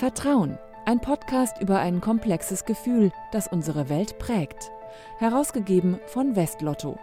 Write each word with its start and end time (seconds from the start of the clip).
Vertrauen, 0.00 0.58
ein 0.86 1.02
Podcast 1.02 1.60
über 1.60 1.78
ein 1.78 2.00
komplexes 2.00 2.64
Gefühl, 2.64 3.12
das 3.32 3.48
unsere 3.48 3.90
Welt 3.90 4.18
prägt. 4.18 4.70
Herausgegeben 5.18 6.00
von 6.06 6.36
Westlotto. 6.36 6.98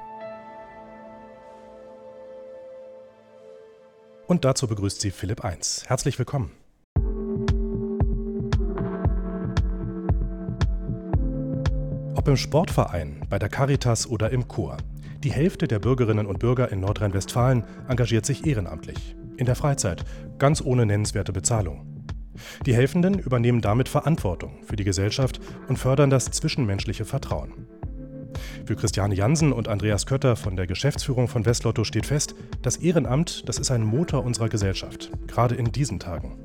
Und 4.26 4.46
dazu 4.46 4.68
begrüßt 4.68 5.00
sie 5.00 5.12
Philipp 5.12 5.46
1. 5.46 5.84
Herzlich 5.88 6.18
willkommen. 6.18 6.54
Ob 12.16 12.28
im 12.28 12.36
Sportverein, 12.36 13.22
bei 13.30 13.38
der 13.38 13.50
Caritas 13.50 14.08
oder 14.08 14.32
im 14.32 14.48
Chor. 14.48 14.78
Die 15.20 15.32
Hälfte 15.32 15.68
der 15.68 15.78
Bürgerinnen 15.78 16.26
und 16.26 16.40
Bürger 16.40 16.72
in 16.72 16.80
Nordrhein-Westfalen 16.80 17.64
engagiert 17.88 18.26
sich 18.26 18.48
ehrenamtlich. 18.48 19.16
In 19.38 19.46
der 19.46 19.56
Freizeit, 19.56 20.04
ganz 20.40 20.64
ohne 20.64 20.88
nennenswerte 20.88 21.32
Bezahlung. 21.32 21.97
Die 22.66 22.74
Helfenden 22.74 23.20
übernehmen 23.20 23.62
damit 23.62 23.90
Verantwortung 23.90 24.64
für 24.64 24.76
die 24.76 24.84
Gesellschaft 24.84 25.40
und 25.68 25.78
fördern 25.78 26.10
das 26.10 26.26
zwischenmenschliche 26.26 27.06
Vertrauen. 27.06 27.68
Für 28.66 28.76
Christiane 28.76 29.16
Jansen 29.16 29.54
und 29.54 29.68
Andreas 29.68 30.06
Kötter 30.06 30.36
von 30.36 30.56
der 30.56 30.68
Geschäftsführung 30.68 31.28
von 31.28 31.46
Westlotto 31.46 31.84
steht 31.84 32.06
fest, 32.06 32.36
das 32.62 32.78
Ehrenamt, 32.78 33.48
das 33.48 33.60
ist 33.60 33.72
ein 33.72 33.84
Motor 33.84 34.24
unserer 34.26 34.50
Gesellschaft, 34.50 35.10
gerade 35.28 35.56
in 35.56 35.72
diesen 35.72 36.00
Tagen. 36.00 36.38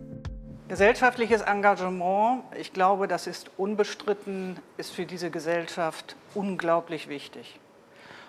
Gesellschaftliches 0.68 1.42
Engagement, 1.42 2.44
ich 2.58 2.72
glaube, 2.72 3.06
das 3.06 3.26
ist 3.26 3.50
unbestritten, 3.58 4.56
ist 4.78 4.92
für 4.92 5.04
diese 5.04 5.30
Gesellschaft 5.30 6.16
unglaublich 6.34 7.08
wichtig. 7.08 7.58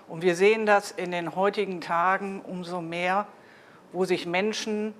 Und 0.09 0.23
wir 0.23 0.35
sehen 0.35 0.65
das 0.65 0.91
in 0.91 1.11
den 1.11 1.35
heutigen 1.35 1.79
Tagen 1.79 2.41
umso 2.41 2.81
mehr, 2.81 3.27
wo 3.93 4.03
sich 4.03 4.25
Menschen 4.25 4.93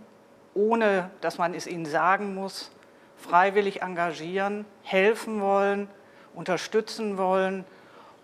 ohne 0.53 1.09
dass 1.21 1.37
man 1.37 1.53
es 1.53 1.67
ihnen 1.67 1.85
sagen 1.85 2.35
muss, 2.35 2.71
freiwillig 3.17 3.81
engagieren, 3.81 4.65
helfen 4.81 5.41
wollen, 5.41 5.87
unterstützen 6.33 7.17
wollen 7.17 7.65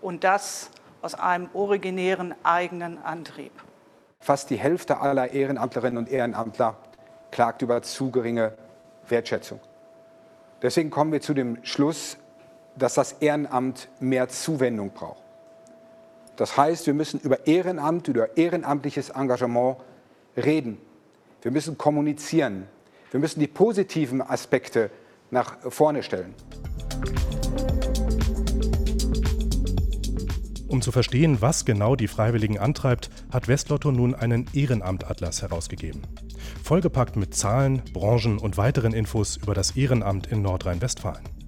und 0.01 0.23
das 0.23 0.69
aus 1.01 1.15
einem 1.15 1.49
originären 1.53 2.35
eigenen 2.43 3.01
Antrieb. 3.03 3.53
Fast 4.19 4.49
die 4.49 4.57
Hälfte 4.57 4.99
aller 4.99 5.31
Ehrenamtlerinnen 5.31 5.97
und 5.97 6.09
Ehrenamtler 6.09 6.75
klagt 7.31 7.61
über 7.61 7.81
zu 7.81 8.11
geringe 8.11 8.53
Wertschätzung. 9.07 9.59
Deswegen 10.61 10.89
kommen 10.89 11.11
wir 11.11 11.21
zu 11.21 11.33
dem 11.33 11.63
Schluss, 11.63 12.17
dass 12.75 12.95
das 12.95 13.13
Ehrenamt 13.13 13.87
mehr 13.99 14.27
Zuwendung 14.27 14.91
braucht. 14.91 15.23
Das 16.35 16.57
heißt, 16.57 16.85
wir 16.87 16.93
müssen 16.93 17.19
über 17.19 17.47
Ehrenamt, 17.47 18.07
über 18.07 18.37
ehrenamtliches 18.37 19.09
Engagement 19.09 19.77
reden. 20.37 20.79
Wir 21.41 21.51
müssen 21.51 21.77
kommunizieren. 21.77 22.67
Wir 23.11 23.19
müssen 23.19 23.39
die 23.39 23.47
positiven 23.47 24.21
Aspekte 24.21 24.91
nach 25.31 25.57
vorne 25.71 26.03
stellen. 26.03 26.33
Um 30.67 30.81
zu 30.81 30.91
verstehen, 30.91 31.41
was 31.41 31.65
genau 31.65 31.95
die 31.95 32.07
Freiwilligen 32.07 32.59
antreibt, 32.59 33.09
hat 33.31 33.47
Westlotto 33.47 33.91
nun 33.91 34.13
einen 34.13 34.45
Ehrenamtatlas 34.53 35.41
herausgegeben. 35.41 36.03
Vollgepackt 36.63 37.15
mit 37.15 37.33
Zahlen, 37.33 37.81
Branchen 37.93 38.37
und 38.37 38.57
weiteren 38.57 38.93
Infos 38.93 39.37
über 39.37 39.55
das 39.55 39.75
Ehrenamt 39.75 40.27
in 40.27 40.41
Nordrhein-Westfalen. 40.41 41.38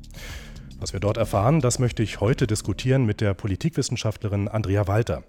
Was 0.82 0.94
wir 0.94 1.00
dort 1.00 1.18
erfahren, 1.18 1.60
das 1.60 1.78
möchte 1.78 2.02
ich 2.02 2.22
heute 2.22 2.48
diskutieren 2.48 3.06
mit 3.06 3.22
der 3.22 3.36
Politikwissenschaftlerin 3.36 4.48
Andrea 4.48 4.88
Walter. 4.88 5.22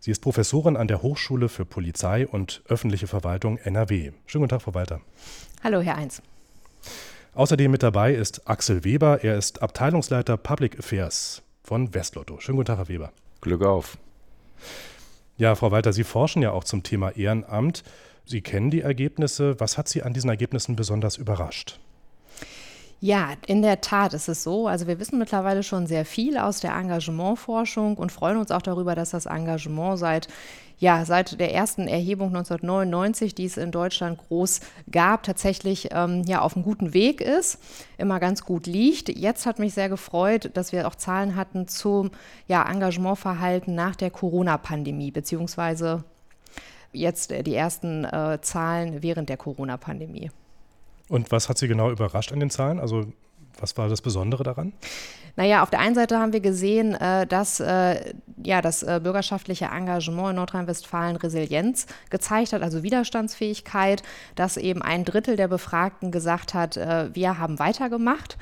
Sie 0.00 0.10
ist 0.10 0.18
Professorin 0.18 0.76
an 0.76 0.88
der 0.88 1.02
Hochschule 1.02 1.48
für 1.48 1.64
Polizei 1.64 2.26
und 2.26 2.62
öffentliche 2.66 3.06
Verwaltung 3.06 3.58
NRW. 3.58 4.10
Schönen 4.26 4.42
guten 4.42 4.48
Tag, 4.48 4.62
Frau 4.62 4.74
Walter. 4.74 5.00
Hallo, 5.62 5.82
Herr 5.82 5.96
Eins. 5.96 6.20
Außerdem 7.34 7.70
mit 7.70 7.84
dabei 7.84 8.12
ist 8.12 8.48
Axel 8.50 8.82
Weber. 8.82 9.22
Er 9.22 9.38
ist 9.38 9.62
Abteilungsleiter 9.62 10.36
Public 10.36 10.80
Affairs 10.80 11.42
von 11.62 11.94
Westlotto. 11.94 12.40
Schönen 12.40 12.56
guten 12.56 12.66
Tag, 12.66 12.78
Herr 12.78 12.88
Weber. 12.88 13.12
Glück 13.40 13.62
auf. 13.62 13.98
Ja, 15.36 15.54
Frau 15.54 15.70
Walter, 15.70 15.92
Sie 15.92 16.02
forschen 16.02 16.42
ja 16.42 16.50
auch 16.50 16.64
zum 16.64 16.82
Thema 16.82 17.10
Ehrenamt. 17.10 17.84
Sie 18.24 18.40
kennen 18.40 18.72
die 18.72 18.80
Ergebnisse. 18.80 19.60
Was 19.60 19.78
hat 19.78 19.86
Sie 19.86 20.02
an 20.02 20.12
diesen 20.12 20.28
Ergebnissen 20.28 20.74
besonders 20.74 21.16
überrascht? 21.16 21.78
Ja, 23.00 23.34
in 23.46 23.62
der 23.62 23.80
Tat 23.80 24.12
ist 24.12 24.28
es 24.28 24.42
so. 24.42 24.66
Also 24.66 24.88
wir 24.88 24.98
wissen 24.98 25.18
mittlerweile 25.18 25.62
schon 25.62 25.86
sehr 25.86 26.04
viel 26.04 26.36
aus 26.36 26.58
der 26.60 26.74
Engagementforschung 26.74 27.96
und 27.96 28.10
freuen 28.10 28.38
uns 28.38 28.50
auch 28.50 28.62
darüber, 28.62 28.96
dass 28.96 29.10
das 29.10 29.26
Engagement 29.26 29.98
seit 29.98 30.28
ja, 30.80 31.04
seit 31.04 31.40
der 31.40 31.52
ersten 31.52 31.88
Erhebung 31.88 32.28
1999, 32.28 33.34
die 33.34 33.46
es 33.46 33.56
in 33.56 33.72
Deutschland 33.72 34.18
groß 34.18 34.60
gab, 34.90 35.24
tatsächlich 35.24 35.88
ähm, 35.90 36.22
ja, 36.24 36.40
auf 36.40 36.54
einem 36.54 36.64
guten 36.64 36.94
Weg 36.94 37.20
ist, 37.20 37.58
immer 37.98 38.20
ganz 38.20 38.44
gut 38.44 38.66
liegt. 38.66 39.08
Jetzt 39.08 39.44
hat 39.44 39.58
mich 39.58 39.74
sehr 39.74 39.88
gefreut, 39.88 40.50
dass 40.54 40.70
wir 40.70 40.86
auch 40.86 40.94
Zahlen 40.94 41.34
hatten 41.34 41.66
zum 41.66 42.12
ja, 42.46 42.62
Engagementverhalten 42.68 43.74
nach 43.74 43.96
der 43.96 44.10
Corona-Pandemie, 44.10 45.10
beziehungsweise 45.10 46.04
jetzt 46.92 47.32
äh, 47.32 47.42
die 47.42 47.56
ersten 47.56 48.04
äh, 48.04 48.38
Zahlen 48.40 49.02
während 49.02 49.28
der 49.28 49.36
Corona-Pandemie. 49.36 50.30
Und 51.08 51.30
was 51.30 51.48
hat 51.48 51.58
Sie 51.58 51.68
genau 51.68 51.90
überrascht 51.90 52.32
an 52.32 52.40
den 52.40 52.50
Zahlen? 52.50 52.80
Also 52.80 53.12
was 53.60 53.76
war 53.76 53.88
das 53.88 54.02
Besondere 54.02 54.44
daran? 54.44 54.72
Naja, 55.36 55.62
auf 55.62 55.70
der 55.70 55.80
einen 55.80 55.94
Seite 55.94 56.18
haben 56.18 56.32
wir 56.32 56.40
gesehen, 56.40 56.94
äh, 56.94 57.26
dass 57.26 57.60
äh, 57.60 58.14
ja, 58.42 58.62
das 58.62 58.82
äh, 58.82 59.00
bürgerschaftliche 59.02 59.66
Engagement 59.66 60.30
in 60.30 60.36
Nordrhein-Westfalen 60.36 61.16
Resilienz 61.16 61.86
gezeigt 62.10 62.52
hat, 62.52 62.62
also 62.62 62.82
Widerstandsfähigkeit, 62.82 64.02
dass 64.34 64.56
eben 64.56 64.82
ein 64.82 65.04
Drittel 65.04 65.36
der 65.36 65.48
Befragten 65.48 66.10
gesagt 66.10 66.54
hat, 66.54 66.76
wir 66.76 67.38
haben 67.38 67.58
weitergemacht. 67.58 68.36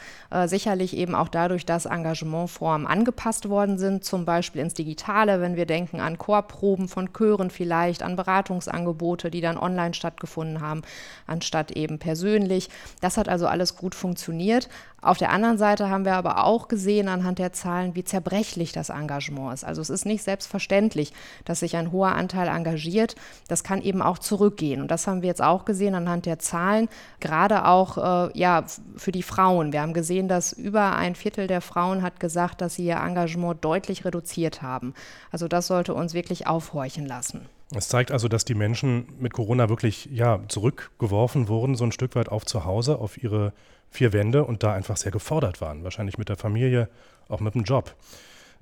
Sicherlich 0.47 0.97
eben 0.97 1.15
auch 1.15 1.29
dadurch, 1.29 1.65
dass 1.65 1.87
Engagementformen 1.87 2.87
angepasst 2.87 3.49
worden 3.49 3.79
sind, 3.79 4.05
zum 4.05 4.25
Beispiel 4.25 4.61
ins 4.61 4.75
Digitale, 4.75 5.41
wenn 5.41 5.57
wir 5.57 5.67
denken 5.67 6.01
an 6.01 6.19
Chorproben 6.19 6.89
von 6.89 7.13
Chören 7.13 7.51
vielleicht, 7.51 8.03
an 8.03 8.17
Beratungsangebote, 8.17 9.31
die 9.31 9.41
dann 9.41 9.57
online 9.57 9.95
stattgefunden 9.95 10.61
haben, 10.61 10.83
anstatt 11.27 11.73
eben 11.73 11.99
persönlich. 11.99 12.69
Das 13.01 13.17
hat 13.17 13.29
also 13.29 13.47
alles 13.47 13.77
gut 13.77 13.95
funktioniert. 13.95 14.69
Auf 15.01 15.19
der 15.19 15.31
anderen 15.31 15.59
Seite 15.59 15.89
haben 15.89 16.05
wir 16.05 16.15
aber 16.15 16.45
auch 16.45 16.69
gesehen 16.69 16.76
anhand 17.09 17.39
der 17.39 17.53
Zahlen, 17.53 17.95
wie 17.95 18.05
zerbrechlich 18.05 18.73
das 18.73 18.89
Engagement 18.89 19.55
ist. 19.55 19.65
Also 19.65 19.83
es 19.83 19.91
ist 19.91 20.07
nicht 20.07 20.23
selbstverständlich, 20.23 21.13
dass 21.45 21.61
sich 21.61 21.77
ein 21.77 21.93
hoher 21.93 22.15
Anteil 22.15 22.49
engagiert. 22.49 23.17
Das 23.49 23.65
kann 23.65 23.83
eben 23.83 24.03
auch 24.03 24.19
zurückgehen. 24.19 24.81
Und 24.81 24.91
das 24.91 25.07
haben 25.07 25.23
wir 25.23 25.29
jetzt 25.29 25.43
auch 25.43 25.65
gesehen 25.65 25.95
anhand 25.95 26.27
der 26.27 26.39
Zahlen, 26.39 26.89
gerade 27.21 27.67
auch 27.67 28.29
äh, 28.29 28.39
ja, 28.39 28.65
für 28.97 29.13
die 29.13 29.23
Frauen. 29.23 29.73
Wir 29.73 29.83
haben 29.83 29.95
gesehen, 29.95 30.29
dass 30.29 30.53
über 30.53 30.97
ein 30.97 31.15
Viertel 31.15 31.47
der 31.47 31.61
Frauen 31.61 32.03
hat 32.03 32.21
gesagt, 32.21 32.61
dass 32.61 32.75
sie 32.75 32.87
ihr 32.87 32.97
Engagement 32.97 33.65
deutlich 33.65 34.05
reduziert 34.05 34.63
haben. 34.63 34.95
Also 35.31 35.49
das 35.49 35.67
sollte 35.67 35.95
uns 35.95 36.15
wirklich 36.15 36.47
aufhorchen 36.47 37.07
lassen. 37.07 37.49
Es 37.75 37.89
zeigt 37.89 38.13
also, 38.13 38.29
dass 38.29 38.45
die 38.45 38.55
Menschen 38.55 39.07
mit 39.19 39.33
Corona 39.33 39.69
wirklich 39.69 40.09
ja, 40.13 40.41
zurückgeworfen 40.49 41.49
wurden, 41.49 41.75
so 41.75 41.85
ein 41.85 41.93
Stück 41.93 42.15
weit 42.15 42.29
auf 42.29 42.47
zu 42.47 42.65
Hause, 42.65 42.99
auf 42.99 43.23
ihre 43.23 43.53
vier 43.91 44.13
Wände 44.13 44.45
und 44.45 44.63
da 44.63 44.73
einfach 44.73 44.97
sehr 44.97 45.13
gefordert 45.13 45.61
waren. 45.61 45.83
Wahrscheinlich 45.83 46.19
mit 46.19 46.29
der 46.29 46.37
Familie, 46.37 46.89
auch 47.29 47.41
mit 47.41 47.55
dem 47.55 47.65
Job. 47.65 47.95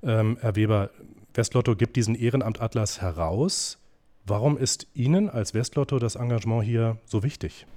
Ähm, 0.01 0.37
Herr 0.41 0.55
Weber, 0.55 0.89
Westlotto 1.33 1.75
gibt 1.75 1.95
diesen 1.97 2.15
Ehrenamtatlas 2.15 3.01
heraus. 3.01 3.77
Warum 4.25 4.57
ist 4.57 4.87
Ihnen 4.95 5.29
als 5.29 5.53
Westlotto 5.53 5.99
das 5.99 6.15
Engagement 6.15 6.63
hier 6.63 6.97
so 7.05 7.21
wichtig? 7.21 7.67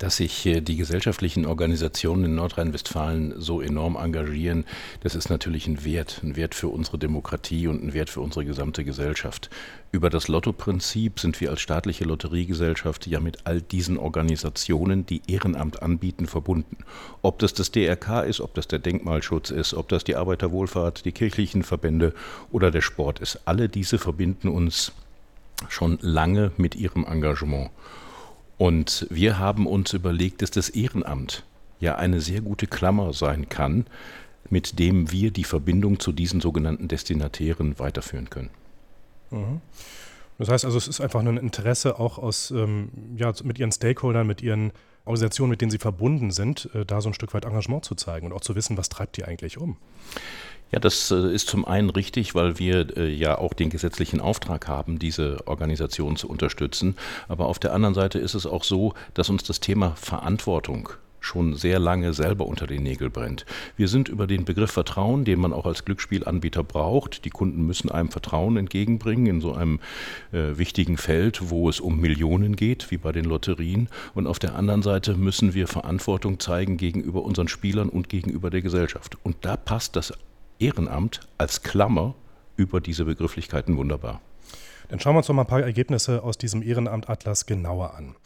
Dass 0.00 0.16
sich 0.16 0.48
die 0.62 0.76
gesellschaftlichen 0.76 1.44
Organisationen 1.44 2.24
in 2.24 2.34
Nordrhein-Westfalen 2.34 3.34
so 3.36 3.60
enorm 3.60 3.96
engagieren, 3.96 4.64
das 5.02 5.14
ist 5.14 5.28
natürlich 5.28 5.66
ein 5.66 5.84
Wert, 5.84 6.22
ein 6.22 6.36
Wert 6.36 6.54
für 6.54 6.68
unsere 6.68 6.96
Demokratie 6.96 7.66
und 7.66 7.84
ein 7.84 7.92
Wert 7.92 8.08
für 8.08 8.22
unsere 8.22 8.46
gesamte 8.46 8.82
Gesellschaft. 8.82 9.50
Über 9.92 10.08
das 10.08 10.26
Lotto-Prinzip 10.28 11.20
sind 11.20 11.38
wir 11.42 11.50
als 11.50 11.60
staatliche 11.60 12.04
Lotteriegesellschaft 12.04 13.08
ja 13.08 13.20
mit 13.20 13.40
all 13.44 13.60
diesen 13.60 13.98
Organisationen, 13.98 15.04
die 15.04 15.20
Ehrenamt 15.26 15.82
anbieten, 15.82 16.26
verbunden. 16.26 16.78
Ob 17.20 17.38
das 17.38 17.52
das 17.52 17.70
DRK 17.70 18.22
ist, 18.22 18.40
ob 18.40 18.54
das 18.54 18.68
der 18.68 18.78
Denkmalschutz 18.78 19.50
ist, 19.50 19.74
ob 19.74 19.90
das 19.90 20.02
die 20.02 20.16
Arbeiterwohlfahrt, 20.16 21.04
die 21.04 21.12
kirchlichen 21.12 21.62
Verbände 21.62 22.14
oder 22.50 22.70
der 22.70 22.80
Sport 22.80 23.18
ist, 23.18 23.40
alle 23.44 23.68
diese 23.68 23.98
verbinden 23.98 24.48
uns 24.48 24.92
schon 25.68 25.98
lange 26.00 26.52
mit 26.56 26.74
ihrem 26.74 27.04
Engagement. 27.04 27.68
Und 28.60 29.06
wir 29.08 29.38
haben 29.38 29.66
uns 29.66 29.94
überlegt, 29.94 30.42
dass 30.42 30.50
das 30.50 30.68
Ehrenamt 30.68 31.44
ja 31.78 31.94
eine 31.94 32.20
sehr 32.20 32.42
gute 32.42 32.66
Klammer 32.66 33.14
sein 33.14 33.48
kann, 33.48 33.86
mit 34.50 34.78
dem 34.78 35.10
wir 35.10 35.30
die 35.30 35.44
Verbindung 35.44 35.98
zu 35.98 36.12
diesen 36.12 36.42
sogenannten 36.42 36.86
Destinatären 36.86 37.78
weiterführen 37.78 38.28
können. 38.28 38.50
Mhm. 39.30 39.62
Das 40.36 40.50
heißt 40.50 40.66
also, 40.66 40.76
es 40.76 40.88
ist 40.88 41.00
einfach 41.00 41.20
ein 41.20 41.38
Interesse 41.38 41.98
auch 41.98 42.18
aus, 42.18 42.50
ähm, 42.50 42.90
ja, 43.16 43.32
mit 43.44 43.58
ihren 43.58 43.72
Stakeholdern, 43.72 44.26
mit 44.26 44.42
ihren 44.42 44.72
Organisationen, 45.04 45.50
mit 45.50 45.60
denen 45.60 45.70
sie 45.70 45.78
verbunden 45.78 46.30
sind, 46.30 46.68
äh, 46.74 46.84
da 46.84 47.00
so 47.00 47.08
ein 47.10 47.14
Stück 47.14 47.34
weit 47.34 47.44
Engagement 47.44 47.84
zu 47.84 47.94
zeigen 47.94 48.26
und 48.26 48.32
auch 48.32 48.40
zu 48.40 48.54
wissen, 48.54 48.76
was 48.76 48.88
treibt 48.88 49.16
die 49.16 49.24
eigentlich 49.24 49.58
um. 49.58 49.76
Ja, 50.72 50.78
das 50.78 51.10
äh, 51.10 51.34
ist 51.34 51.48
zum 51.48 51.64
einen 51.64 51.90
richtig, 51.90 52.34
weil 52.34 52.58
wir 52.58 52.96
äh, 52.96 53.08
ja 53.08 53.38
auch 53.38 53.54
den 53.54 53.70
gesetzlichen 53.70 54.20
Auftrag 54.20 54.68
haben, 54.68 54.98
diese 54.98 55.46
Organisation 55.46 56.16
zu 56.16 56.28
unterstützen. 56.28 56.96
Aber 57.28 57.46
auf 57.46 57.58
der 57.58 57.74
anderen 57.74 57.94
Seite 57.94 58.18
ist 58.20 58.34
es 58.34 58.46
auch 58.46 58.62
so, 58.62 58.94
dass 59.14 59.30
uns 59.30 59.42
das 59.42 59.58
Thema 59.58 59.96
Verantwortung 59.96 60.90
schon 61.20 61.54
sehr 61.54 61.78
lange 61.78 62.12
selber 62.12 62.46
unter 62.46 62.66
den 62.66 62.82
Nägeln 62.82 63.10
brennt. 63.10 63.46
Wir 63.76 63.88
sind 63.88 64.08
über 64.08 64.26
den 64.26 64.44
Begriff 64.44 64.70
Vertrauen, 64.70 65.24
den 65.24 65.40
man 65.40 65.52
auch 65.52 65.66
als 65.66 65.84
Glücksspielanbieter 65.84 66.64
braucht. 66.64 67.24
Die 67.24 67.30
Kunden 67.30 67.66
müssen 67.66 67.90
einem 67.90 68.10
Vertrauen 68.10 68.56
entgegenbringen 68.56 69.26
in 69.26 69.40
so 69.40 69.54
einem 69.54 69.80
äh, 70.32 70.56
wichtigen 70.58 70.96
Feld, 70.96 71.50
wo 71.50 71.68
es 71.68 71.80
um 71.80 72.00
Millionen 72.00 72.56
geht, 72.56 72.90
wie 72.90 72.98
bei 72.98 73.12
den 73.12 73.24
Lotterien. 73.24 73.88
Und 74.14 74.26
auf 74.26 74.38
der 74.38 74.54
anderen 74.56 74.82
Seite 74.82 75.14
müssen 75.14 75.54
wir 75.54 75.68
Verantwortung 75.68 76.40
zeigen 76.40 76.76
gegenüber 76.76 77.22
unseren 77.22 77.48
Spielern 77.48 77.88
und 77.88 78.08
gegenüber 78.08 78.50
der 78.50 78.62
Gesellschaft. 78.62 79.16
Und 79.22 79.36
da 79.42 79.56
passt 79.56 79.96
das 79.96 80.12
Ehrenamt 80.58 81.20
als 81.38 81.62
Klammer 81.62 82.14
über 82.56 82.80
diese 82.80 83.04
Begrifflichkeiten 83.04 83.76
wunderbar. 83.76 84.20
Dann 84.90 84.98
schauen 84.98 85.14
wir 85.14 85.18
uns 85.18 85.28
noch 85.28 85.36
mal 85.36 85.42
ein 85.42 85.48
paar 85.48 85.62
Ergebnisse 85.62 86.24
aus 86.24 86.36
diesem 86.36 86.62
Ehrenamt-Atlas 86.62 87.46
genauer 87.46 87.94
an. 87.94 88.16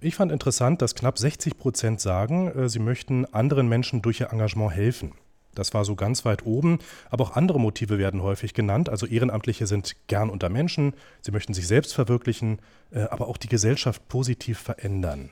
Ich 0.00 0.14
fand 0.14 0.32
interessant, 0.32 0.80
dass 0.80 0.94
knapp 0.94 1.18
60 1.18 1.58
Prozent 1.58 2.00
sagen, 2.00 2.48
äh, 2.48 2.68
sie 2.68 2.78
möchten 2.78 3.26
anderen 3.26 3.68
Menschen 3.68 4.00
durch 4.00 4.20
ihr 4.20 4.32
Engagement 4.32 4.72
helfen. 4.72 5.12
Das 5.54 5.74
war 5.74 5.84
so 5.84 5.94
ganz 5.94 6.24
weit 6.24 6.46
oben, 6.46 6.78
aber 7.10 7.24
auch 7.24 7.36
andere 7.36 7.60
Motive 7.60 7.98
werden 7.98 8.22
häufig 8.22 8.54
genannt. 8.54 8.88
Also 8.88 9.06
Ehrenamtliche 9.06 9.66
sind 9.66 9.96
gern 10.08 10.30
unter 10.30 10.48
Menschen, 10.48 10.94
sie 11.20 11.30
möchten 11.30 11.54
sich 11.54 11.68
selbst 11.68 11.94
verwirklichen, 11.94 12.58
äh, 12.90 13.02
aber 13.02 13.28
auch 13.28 13.36
die 13.36 13.48
Gesellschaft 13.48 14.08
positiv 14.08 14.58
verändern. 14.58 15.30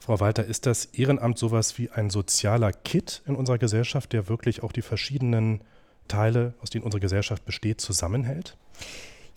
Frau 0.00 0.18
Walter, 0.18 0.44
ist 0.44 0.66
das 0.66 0.86
Ehrenamt 0.86 1.38
sowas 1.38 1.78
wie 1.78 1.90
ein 1.90 2.10
sozialer 2.10 2.72
Kit 2.72 3.22
in 3.26 3.36
unserer 3.36 3.58
Gesellschaft, 3.58 4.12
der 4.12 4.28
wirklich 4.28 4.64
auch 4.64 4.72
die 4.72 4.82
verschiedenen 4.82 5.60
Teile, 6.08 6.54
aus 6.60 6.70
denen 6.70 6.84
unsere 6.84 7.00
Gesellschaft 7.00 7.44
besteht, 7.44 7.80
zusammenhält? 7.80 8.56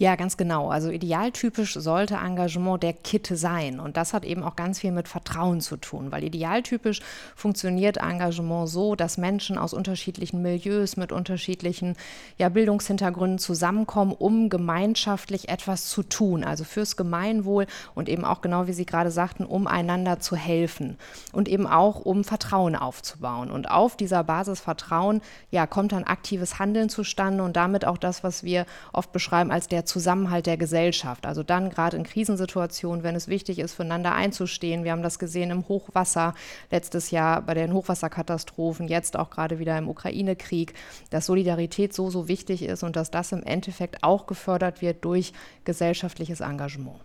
Ja, 0.03 0.17
ganz 0.17 0.35
genau. 0.35 0.69
Also 0.69 0.89
idealtypisch 0.89 1.75
sollte 1.75 2.15
Engagement 2.15 2.83
der 2.83 2.91
Kit 2.91 3.31
sein. 3.33 3.79
Und 3.79 3.95
das 3.95 4.13
hat 4.13 4.25
eben 4.25 4.43
auch 4.43 4.57
ganz 4.57 4.79
viel 4.79 4.91
mit 4.91 5.07
Vertrauen 5.07 5.61
zu 5.61 5.77
tun, 5.77 6.11
weil 6.11 6.25
idealtypisch 6.25 6.99
funktioniert 7.37 7.95
Engagement 7.95 8.67
so, 8.67 8.95
dass 8.95 9.17
Menschen 9.17 9.57
aus 9.57 9.73
unterschiedlichen 9.73 10.41
Milieus 10.41 10.97
mit 10.97 11.13
unterschiedlichen 11.13 11.95
ja, 12.37 12.49
Bildungshintergründen 12.49 13.39
zusammenkommen, 13.39 14.11
um 14.11 14.49
gemeinschaftlich 14.49 15.47
etwas 15.47 15.85
zu 15.85 16.03
tun, 16.03 16.43
also 16.43 16.65
fürs 16.65 16.97
Gemeinwohl 16.97 17.65
und 17.95 18.09
eben 18.09 18.25
auch 18.25 18.41
genau 18.41 18.67
wie 18.67 18.73
Sie 18.73 18.85
gerade 18.85 19.09
sagten, 19.09 19.45
um 19.45 19.67
einander 19.67 20.19
zu 20.19 20.35
helfen 20.35 20.97
und 21.31 21.47
eben 21.47 21.65
auch 21.65 22.01
um 22.01 22.25
Vertrauen 22.25 22.75
aufzubauen. 22.75 23.49
Und 23.49 23.71
auf 23.71 23.95
dieser 23.95 24.25
Basis 24.25 24.59
Vertrauen 24.59 25.21
ja, 25.49 25.65
kommt 25.65 25.93
dann 25.93 26.03
aktives 26.03 26.59
Handeln 26.59 26.89
zustande 26.89 27.41
und 27.41 27.55
damit 27.55 27.85
auch 27.85 27.97
das, 27.97 28.21
was 28.21 28.43
wir 28.43 28.65
oft 28.91 29.13
beschreiben 29.13 29.49
als 29.49 29.69
der 29.69 29.85
Zusammenhalt 29.93 30.47
der 30.47 30.57
Gesellschaft. 30.57 31.27
Also 31.27 31.43
dann 31.43 31.69
gerade 31.69 31.95
in 31.95 32.03
Krisensituationen, 32.03 33.03
wenn 33.03 33.15
es 33.15 33.27
wichtig 33.27 33.59
ist, 33.59 33.73
füreinander 33.73 34.15
einzustehen. 34.15 34.83
Wir 34.83 34.91
haben 34.91 35.03
das 35.03 35.19
gesehen 35.19 35.51
im 35.51 35.67
Hochwasser 35.67 36.33
letztes 36.71 37.11
Jahr 37.11 37.43
bei 37.43 37.53
den 37.53 37.73
Hochwasserkatastrophen, 37.73 38.87
jetzt 38.87 39.17
auch 39.17 39.29
gerade 39.29 39.59
wieder 39.59 39.77
im 39.77 39.87
Ukraine-Krieg, 39.87 40.73
dass 41.11 41.27
Solidarität 41.27 41.93
so, 41.93 42.09
so 42.09 42.27
wichtig 42.27 42.63
ist 42.63 42.81
und 42.81 42.95
dass 42.95 43.11
das 43.11 43.31
im 43.31 43.43
Endeffekt 43.43 44.03
auch 44.03 44.25
gefördert 44.25 44.81
wird 44.81 45.05
durch 45.05 45.31
gesellschaftliches 45.63 46.41
Engagement. 46.41 46.99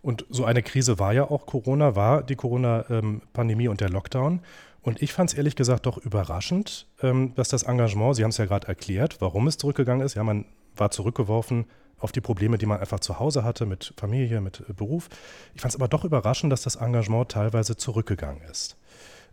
Und 0.00 0.26
so 0.30 0.44
eine 0.44 0.62
Krise 0.62 1.00
war 1.00 1.12
ja 1.12 1.28
auch 1.28 1.44
Corona, 1.46 1.96
war 1.96 2.22
die 2.22 2.36
Corona-Pandemie 2.36 3.66
und 3.66 3.80
der 3.80 3.88
Lockdown. 3.88 4.40
Und 4.80 5.02
ich 5.02 5.12
fand 5.12 5.30
es 5.30 5.36
ehrlich 5.36 5.56
gesagt 5.56 5.86
doch 5.86 5.98
überraschend, 5.98 6.86
ähm, 7.02 7.34
dass 7.34 7.48
das 7.48 7.64
Engagement, 7.64 8.14
Sie 8.14 8.22
haben 8.22 8.30
es 8.30 8.36
ja 8.36 8.44
gerade 8.44 8.68
erklärt, 8.68 9.20
warum 9.20 9.48
es 9.48 9.56
zurückgegangen 9.56 10.04
ist. 10.06 10.14
Ja, 10.14 10.22
man 10.22 10.44
war 10.76 10.90
zurückgeworfen 10.90 11.66
auf 11.98 12.12
die 12.12 12.20
Probleme, 12.20 12.58
die 12.58 12.66
man 12.66 12.80
einfach 12.80 13.00
zu 13.00 13.18
Hause 13.18 13.44
hatte 13.44 13.66
mit 13.66 13.94
Familie, 13.96 14.40
mit 14.40 14.62
äh, 14.68 14.72
Beruf. 14.72 15.08
Ich 15.54 15.62
fand 15.62 15.72
es 15.72 15.76
aber 15.76 15.88
doch 15.88 16.04
überraschend, 16.04 16.52
dass 16.52 16.62
das 16.62 16.76
Engagement 16.76 17.30
teilweise 17.30 17.76
zurückgegangen 17.76 18.42
ist. 18.42 18.76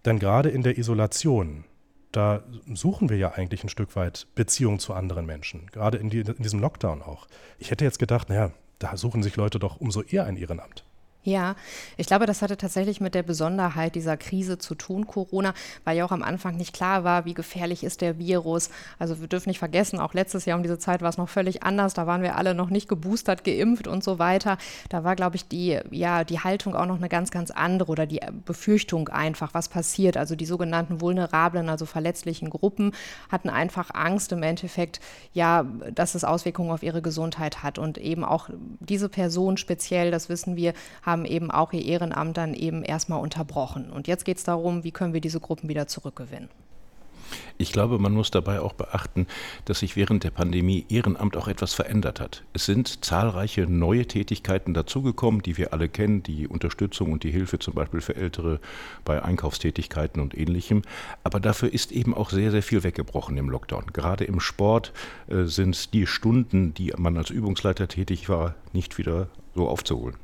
Denn 0.06 0.20
gerade 0.20 0.50
in 0.50 0.64
der 0.64 0.78
Isolation, 0.78 1.66
da 2.12 2.44
suchen 2.74 3.10
wir 3.10 3.18
ja 3.18 3.34
eigentlich 3.34 3.64
ein 3.64 3.70
Stück 3.70 3.96
weit 3.96 4.28
Beziehung 4.36 4.80
zu 4.80 4.94
anderen 4.94 5.26
Menschen, 5.26 5.68
gerade 5.68 5.98
in, 5.98 6.10
die, 6.10 6.22
in 6.22 6.44
diesem 6.44 6.60
Lockdown 6.60 7.02
auch. 7.02 7.28
Ich 7.60 7.72
hätte 7.72 7.86
jetzt 7.86 8.00
gedacht, 8.00 8.30
naja, 8.30 8.52
da 8.80 8.98
suchen 8.98 9.22
sich 9.22 9.36
Leute 9.36 9.60
doch 9.60 9.80
umso 9.80 10.02
eher 10.02 10.26
ein 10.26 10.38
Ehrenamt. 10.38 10.84
Ja, 11.24 11.56
ich 11.98 12.08
glaube, 12.08 12.26
das 12.26 12.42
hatte 12.42 12.58
tatsächlich 12.58 13.00
mit 13.00 13.14
der 13.14 13.22
Besonderheit 13.22 13.94
dieser 13.94 14.18
Krise 14.18 14.58
zu 14.58 14.74
tun, 14.74 15.06
Corona, 15.06 15.54
weil 15.84 15.96
ja 15.96 16.04
auch 16.04 16.12
am 16.12 16.24
Anfang 16.24 16.58
nicht 16.58 16.74
klar 16.74 17.04
war, 17.04 17.26
wie 17.26 17.36
gefährlich 17.36 17.84
ist 17.84 18.02
der 18.02 18.18
Virus. 18.18 18.72
Also 18.98 19.22
wir 19.22 19.28
dürfen 19.28 19.50
nicht 19.50 19.60
vergessen, 19.60 20.00
auch 20.00 20.16
letztes 20.16 20.46
Jahr 20.46 20.58
um 20.58 20.64
diese 20.64 20.80
Zeit 20.80 21.04
war 21.04 21.10
es 21.10 21.18
noch 21.18 21.30
völlig 21.30 21.62
anders. 21.62 21.94
Da 21.94 22.08
waren 22.08 22.24
wir 22.24 22.38
alle 22.38 22.56
noch 22.56 22.72
nicht 22.72 22.88
geboostert, 22.88 23.44
geimpft 23.44 23.88
und 23.88 24.04
so 24.04 24.18
weiter. 24.18 24.58
Da 24.90 25.04
war, 25.04 25.16
glaube 25.16 25.36
ich, 25.36 25.48
die, 25.48 25.80
ja, 25.92 26.24
die 26.24 26.40
Haltung 26.40 26.76
auch 26.76 26.88
noch 26.88 26.98
eine 26.98 27.10
ganz, 27.10 27.30
ganz 27.30 27.52
andere 27.52 27.92
oder 27.92 28.08
die 28.08 28.22
Befürchtung 28.46 29.10
einfach, 29.10 29.54
was 29.54 29.70
passiert. 29.70 30.18
Also 30.18 30.36
die 30.36 30.48
sogenannten 30.48 31.02
vulnerablen, 31.02 31.70
also 31.70 31.86
verletzlichen 31.86 32.50
Gruppen 32.50 32.94
hatten 33.32 33.50
einfach 33.50 33.92
Angst 33.94 34.32
im 34.32 34.42
Endeffekt, 34.42 35.02
ja, 35.34 35.68
dass 35.94 36.16
es 36.16 36.24
Auswirkungen 36.24 36.72
auf 36.72 36.82
ihre 36.82 37.04
Gesundheit 37.04 37.62
hat. 37.62 37.78
Und 37.78 38.00
eben 38.00 38.24
auch 38.24 38.50
diese 38.80 39.08
Person 39.08 39.58
speziell, 39.58 40.10
das 40.10 40.28
wissen 40.28 40.56
wir, 40.56 40.74
haben 41.04 41.11
haben 41.12 41.26
eben 41.26 41.52
auch 41.52 41.74
ihr 41.74 41.86
Ehrenamt 41.86 42.38
dann 42.38 42.54
eben 42.54 42.84
erstmal 42.84 43.22
unterbrochen. 43.22 43.92
Und 43.92 44.08
jetzt 44.08 44.26
geht 44.26 44.38
es 44.38 44.44
darum, 44.44 44.84
wie 44.84 44.92
können 44.92 45.14
wir 45.14 45.22
diese 45.22 45.40
Gruppen 45.40 45.70
wieder 45.70 45.88
zurückgewinnen. 45.88 46.50
Ich 47.58 47.72
glaube, 47.72 48.00
man 48.00 48.14
muss 48.14 48.32
dabei 48.32 48.60
auch 48.60 48.74
beachten, 48.74 49.28
dass 49.66 49.80
sich 49.80 49.96
während 49.96 50.24
der 50.24 50.32
Pandemie 50.32 50.86
Ehrenamt 50.90 51.38
auch 51.38 51.48
etwas 51.48 51.74
verändert 51.74 52.20
hat. 52.20 52.44
Es 52.54 52.66
sind 52.66 53.06
zahlreiche 53.06 53.68
neue 53.68 54.06
Tätigkeiten 54.06 54.74
dazugekommen, 54.74 55.42
die 55.42 55.58
wir 55.58 55.72
alle 55.72 55.88
kennen, 55.88 56.24
die 56.24 56.48
Unterstützung 56.48 57.12
und 57.12 57.24
die 57.24 57.32
Hilfe 57.32 57.60
zum 57.60 57.76
Beispiel 57.76 58.02
für 58.02 58.16
Ältere 58.16 58.60
bei 59.06 59.24
Einkaufstätigkeiten 59.24 60.22
und 60.22 60.38
ähnlichem. 60.38 60.82
Aber 61.24 61.40
dafür 61.40 61.72
ist 61.72 61.92
eben 61.92 62.14
auch 62.14 62.32
sehr, 62.32 62.52
sehr 62.52 62.64
viel 62.64 62.84
weggebrochen 62.84 63.38
im 63.38 63.50
Lockdown. 63.50 63.86
Gerade 63.94 64.26
im 64.26 64.40
Sport 64.40 64.92
äh, 65.28 65.44
sind 65.44 65.94
die 65.94 66.08
Stunden, 66.08 66.74
die 66.74 66.94
man 66.98 67.18
als 67.18 67.30
Übungsleiter 67.30 67.88
tätig 67.88 68.28
war, 68.28 68.56
nicht 68.74 68.98
wieder 68.98 69.28
so 69.54 69.70
aufzuholen. 69.70 70.16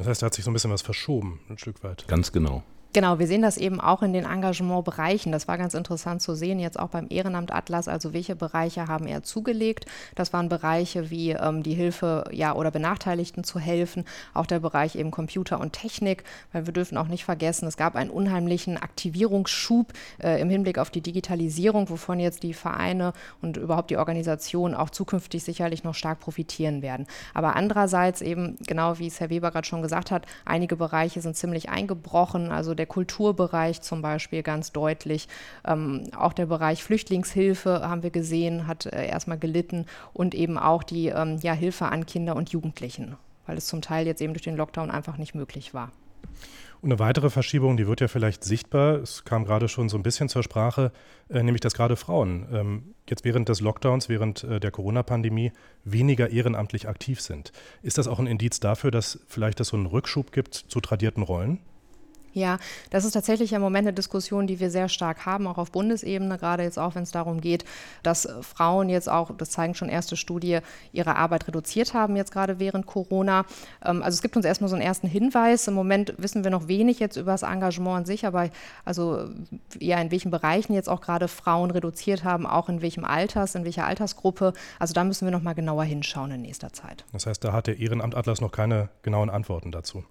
Das 0.00 0.06
heißt, 0.06 0.22
da 0.22 0.26
hat 0.26 0.34
sich 0.34 0.46
so 0.46 0.50
ein 0.50 0.54
bisschen 0.54 0.70
was 0.70 0.80
verschoben, 0.80 1.40
ein 1.50 1.58
Stück 1.58 1.84
weit. 1.84 2.08
Ganz 2.08 2.32
genau. 2.32 2.62
Genau, 2.92 3.20
wir 3.20 3.28
sehen 3.28 3.42
das 3.42 3.56
eben 3.56 3.80
auch 3.80 4.02
in 4.02 4.12
den 4.12 4.24
Engagementbereichen. 4.24 5.30
Das 5.30 5.46
war 5.46 5.56
ganz 5.58 5.74
interessant 5.74 6.22
zu 6.22 6.34
sehen, 6.34 6.58
jetzt 6.58 6.76
auch 6.76 6.88
beim 6.88 7.06
Ehrenamt 7.08 7.52
Atlas, 7.52 7.86
also 7.86 8.12
welche 8.12 8.34
Bereiche 8.34 8.88
haben 8.88 9.06
er 9.06 9.22
zugelegt. 9.22 9.86
Das 10.16 10.32
waren 10.32 10.48
Bereiche 10.48 11.08
wie 11.08 11.30
ähm, 11.30 11.62
die 11.62 11.74
Hilfe 11.74 12.24
ja, 12.32 12.52
oder 12.52 12.72
Benachteiligten 12.72 13.44
zu 13.44 13.60
helfen, 13.60 14.04
auch 14.34 14.46
der 14.46 14.58
Bereich 14.58 14.96
eben 14.96 15.12
Computer 15.12 15.60
und 15.60 15.72
Technik, 15.72 16.24
weil 16.52 16.66
wir 16.66 16.72
dürfen 16.72 16.98
auch 16.98 17.06
nicht 17.06 17.24
vergessen, 17.24 17.68
es 17.68 17.76
gab 17.76 17.94
einen 17.94 18.10
unheimlichen 18.10 18.76
Aktivierungsschub 18.76 19.92
äh, 20.20 20.40
im 20.40 20.50
Hinblick 20.50 20.78
auf 20.78 20.90
die 20.90 21.00
Digitalisierung, 21.00 21.90
wovon 21.90 22.18
jetzt 22.18 22.42
die 22.42 22.54
Vereine 22.54 23.12
und 23.40 23.56
überhaupt 23.56 23.90
die 23.90 23.98
Organisationen 23.98 24.74
auch 24.74 24.90
zukünftig 24.90 25.44
sicherlich 25.44 25.84
noch 25.84 25.94
stark 25.94 26.18
profitieren 26.18 26.82
werden. 26.82 27.06
Aber 27.34 27.54
andererseits 27.54 28.20
eben, 28.20 28.56
genau 28.66 28.98
wie 28.98 29.06
es 29.06 29.20
Herr 29.20 29.30
Weber 29.30 29.52
gerade 29.52 29.66
schon 29.68 29.82
gesagt 29.82 30.10
hat, 30.10 30.26
einige 30.44 30.74
Bereiche 30.74 31.20
sind 31.20 31.36
ziemlich 31.36 31.68
eingebrochen, 31.68 32.50
also 32.50 32.79
der 32.80 32.86
Kulturbereich 32.86 33.82
zum 33.82 34.00
Beispiel 34.00 34.42
ganz 34.42 34.72
deutlich. 34.72 35.28
Ähm, 35.66 36.04
auch 36.16 36.32
der 36.32 36.46
Bereich 36.46 36.82
Flüchtlingshilfe 36.82 37.82
haben 37.88 38.02
wir 38.02 38.10
gesehen, 38.10 38.66
hat 38.66 38.86
äh, 38.86 39.06
erstmal 39.06 39.38
gelitten 39.38 39.84
und 40.14 40.34
eben 40.34 40.56
auch 40.56 40.82
die 40.82 41.08
ähm, 41.08 41.38
ja, 41.42 41.52
Hilfe 41.52 41.86
an 41.86 42.06
Kinder 42.06 42.36
und 42.36 42.50
Jugendlichen, 42.50 43.16
weil 43.46 43.58
es 43.58 43.66
zum 43.66 43.82
Teil 43.82 44.06
jetzt 44.06 44.22
eben 44.22 44.32
durch 44.32 44.44
den 44.44 44.56
Lockdown 44.56 44.90
einfach 44.90 45.18
nicht 45.18 45.34
möglich 45.34 45.74
war. 45.74 45.92
Und 46.82 46.90
eine 46.90 46.98
weitere 46.98 47.28
Verschiebung, 47.28 47.76
die 47.76 47.86
wird 47.86 48.00
ja 48.00 48.08
vielleicht 48.08 48.42
sichtbar, 48.42 48.94
es 48.94 49.24
kam 49.24 49.44
gerade 49.44 49.68
schon 49.68 49.90
so 49.90 49.98
ein 49.98 50.02
bisschen 50.02 50.30
zur 50.30 50.42
Sprache, 50.42 50.92
äh, 51.28 51.42
nämlich 51.42 51.60
dass 51.60 51.74
gerade 51.74 51.96
Frauen 51.96 52.46
ähm, 52.52 52.94
jetzt 53.08 53.24
während 53.24 53.50
des 53.50 53.60
Lockdowns, 53.60 54.08
während 54.08 54.44
äh, 54.44 54.60
der 54.60 54.70
Corona-Pandemie 54.70 55.52
weniger 55.84 56.30
ehrenamtlich 56.30 56.88
aktiv 56.88 57.20
sind. 57.20 57.52
Ist 57.82 57.98
das 57.98 58.08
auch 58.08 58.18
ein 58.18 58.26
Indiz 58.26 58.60
dafür, 58.60 58.90
dass 58.90 59.20
vielleicht 59.28 59.60
es 59.60 59.68
so 59.68 59.76
einen 59.76 59.86
Rückschub 59.86 60.32
gibt 60.32 60.54
zu 60.54 60.80
tradierten 60.80 61.22
Rollen? 61.22 61.60
Ja, 62.32 62.58
das 62.90 63.04
ist 63.04 63.12
tatsächlich 63.12 63.52
im 63.52 63.60
Moment 63.60 63.88
eine 63.88 63.94
Diskussion, 63.94 64.46
die 64.46 64.60
wir 64.60 64.70
sehr 64.70 64.88
stark 64.88 65.26
haben, 65.26 65.46
auch 65.46 65.58
auf 65.58 65.72
Bundesebene, 65.72 66.38
gerade 66.38 66.62
jetzt 66.62 66.78
auch, 66.78 66.94
wenn 66.94 67.02
es 67.02 67.10
darum 67.10 67.40
geht, 67.40 67.64
dass 68.02 68.28
Frauen 68.42 68.88
jetzt 68.88 69.08
auch, 69.08 69.30
das 69.36 69.50
zeigen 69.50 69.74
schon 69.74 69.88
erste 69.88 70.16
Studien, 70.16 70.62
ihre 70.92 71.16
Arbeit 71.16 71.48
reduziert 71.48 71.94
haben, 71.94 72.16
jetzt 72.16 72.32
gerade 72.32 72.58
während 72.58 72.86
Corona. 72.86 73.44
Ähm, 73.84 74.02
also 74.02 74.14
es 74.14 74.22
gibt 74.22 74.36
uns 74.36 74.44
erstmal 74.44 74.68
so 74.70 74.76
einen 74.76 74.84
ersten 74.84 75.08
Hinweis. 75.08 75.66
Im 75.66 75.74
Moment 75.74 76.14
wissen 76.18 76.44
wir 76.44 76.50
noch 76.50 76.68
wenig 76.68 77.00
jetzt 77.00 77.16
über 77.16 77.32
das 77.32 77.42
Engagement 77.42 77.98
an 77.98 78.04
sich, 78.04 78.26
aber 78.26 78.50
also 78.84 79.28
ja, 79.78 80.00
in 80.00 80.10
welchen 80.10 80.30
Bereichen 80.30 80.74
jetzt 80.74 80.88
auch 80.88 81.00
gerade 81.00 81.28
Frauen 81.28 81.70
reduziert 81.70 82.24
haben, 82.24 82.46
auch 82.46 82.68
in 82.68 82.82
welchem 82.82 83.04
Alters, 83.04 83.54
in 83.54 83.64
welcher 83.64 83.86
Altersgruppe. 83.86 84.52
Also 84.78 84.94
da 84.94 85.04
müssen 85.04 85.26
wir 85.26 85.32
noch 85.32 85.42
mal 85.42 85.54
genauer 85.54 85.84
hinschauen 85.84 86.30
in 86.30 86.42
nächster 86.42 86.72
Zeit. 86.72 87.04
Das 87.12 87.26
heißt, 87.26 87.42
da 87.42 87.52
hat 87.52 87.66
der 87.66 87.78
Ehrenamtatlas 87.78 88.40
noch 88.40 88.52
keine 88.52 88.88
genauen 89.02 89.30
Antworten 89.30 89.72
dazu. 89.72 90.04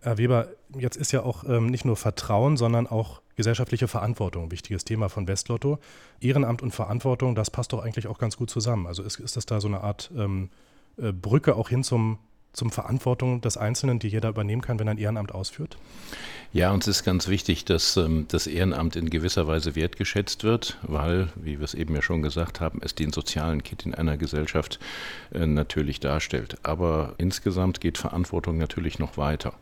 Herr 0.00 0.18
Weber, 0.18 0.48
jetzt 0.78 0.96
ist 0.96 1.12
ja 1.12 1.22
auch 1.22 1.44
ähm, 1.44 1.66
nicht 1.66 1.84
nur 1.84 1.96
Vertrauen, 1.96 2.56
sondern 2.56 2.86
auch 2.86 3.20
gesellschaftliche 3.36 3.88
Verantwortung 3.88 4.44
ein 4.44 4.50
wichtiges 4.50 4.84
Thema 4.84 5.08
von 5.08 5.26
Westlotto. 5.26 5.78
Ehrenamt 6.20 6.62
und 6.62 6.72
Verantwortung, 6.72 7.34
das 7.34 7.50
passt 7.50 7.72
doch 7.72 7.82
eigentlich 7.82 8.06
auch 8.06 8.18
ganz 8.18 8.36
gut 8.36 8.50
zusammen. 8.50 8.86
Also 8.86 9.02
ist, 9.02 9.18
ist 9.18 9.36
das 9.36 9.46
da 9.46 9.60
so 9.60 9.68
eine 9.68 9.80
Art 9.80 10.10
ähm, 10.16 10.50
äh, 10.96 11.12
Brücke 11.12 11.56
auch 11.56 11.68
hin 11.68 11.82
zum 11.82 12.18
zum 12.52 12.70
Verantwortung 12.70 13.40
des 13.40 13.56
Einzelnen, 13.56 13.98
die 13.98 14.08
jeder 14.08 14.28
übernehmen 14.28 14.62
kann, 14.62 14.78
wenn 14.78 14.88
er 14.88 14.92
ein 14.92 14.98
Ehrenamt 14.98 15.32
ausführt? 15.32 15.76
Ja, 16.50 16.72
uns 16.72 16.88
ist 16.88 17.04
ganz 17.04 17.28
wichtig, 17.28 17.66
dass 17.66 17.98
ähm, 17.98 18.24
das 18.28 18.46
Ehrenamt 18.46 18.96
in 18.96 19.10
gewisser 19.10 19.46
Weise 19.46 19.74
wertgeschätzt 19.74 20.44
wird, 20.44 20.78
weil, 20.82 21.28
wie 21.34 21.58
wir 21.58 21.64
es 21.64 21.74
eben 21.74 21.94
ja 21.94 22.00
schon 22.00 22.22
gesagt 22.22 22.60
haben, 22.60 22.80
es 22.82 22.94
den 22.94 23.12
sozialen 23.12 23.62
Kit 23.62 23.84
in 23.84 23.94
einer 23.94 24.16
Gesellschaft 24.16 24.78
äh, 25.32 25.46
natürlich 25.46 26.00
darstellt. 26.00 26.56
Aber 26.62 27.14
insgesamt 27.18 27.82
geht 27.82 27.98
Verantwortung 27.98 28.56
natürlich 28.56 28.98
noch 28.98 29.18
weiter. 29.18 29.52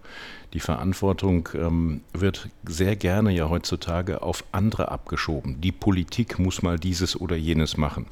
Die 0.52 0.61
Verantwortung 0.61 1.49
ähm, 1.55 2.02
wird 2.12 2.49
sehr 2.64 2.95
gerne 2.95 3.33
ja 3.33 3.49
heutzutage 3.49 4.23
auf 4.23 4.45
andere 4.52 4.93
abgeschoben. 4.93 5.61
Die 5.61 5.73
Politik 5.73 6.38
muss 6.38 6.62
mal 6.62 6.78
dieses 6.78 7.21
oder 7.21 7.35
jenes 7.35 7.76
machen. 7.76 8.07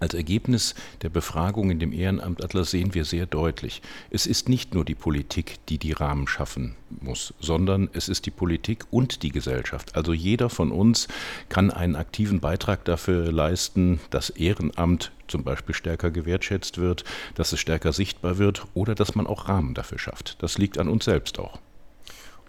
Als 0.00 0.14
Ergebnis 0.14 0.74
der 1.02 1.10
Befragung 1.10 1.70
in 1.70 1.78
dem 1.78 1.92
Ehrenamt 1.92 2.42
Atlas 2.42 2.70
sehen 2.70 2.94
wir 2.94 3.04
sehr 3.04 3.26
deutlich, 3.26 3.82
es 4.10 4.26
ist 4.26 4.48
nicht 4.48 4.72
nur 4.72 4.82
die 4.86 4.94
Politik, 4.94 5.58
die 5.68 5.76
die 5.76 5.92
Rahmen 5.92 6.26
schaffen 6.26 6.74
muss, 6.88 7.34
sondern 7.38 7.90
es 7.92 8.08
ist 8.08 8.24
die 8.24 8.30
Politik 8.30 8.86
und 8.90 9.22
die 9.22 9.28
Gesellschaft. 9.28 9.94
Also 9.94 10.14
jeder 10.14 10.48
von 10.48 10.72
uns 10.72 11.06
kann 11.50 11.70
einen 11.70 11.96
aktiven 11.96 12.40
Beitrag 12.40 12.82
dafür 12.86 13.30
leisten, 13.30 14.00
dass 14.08 14.30
Ehrenamt 14.30 15.12
zum 15.28 15.44
Beispiel 15.44 15.74
stärker 15.74 16.10
gewertschätzt 16.10 16.78
wird, 16.78 17.04
dass 17.34 17.52
es 17.52 17.60
stärker 17.60 17.92
sichtbar 17.92 18.38
wird 18.38 18.66
oder 18.72 18.94
dass 18.94 19.14
man 19.14 19.26
auch 19.26 19.48
Rahmen 19.48 19.74
dafür 19.74 19.98
schafft. 19.98 20.42
Das 20.42 20.56
liegt 20.56 20.78
an 20.78 20.88
uns 20.88 21.04
selbst 21.04 21.38
auch. 21.38 21.58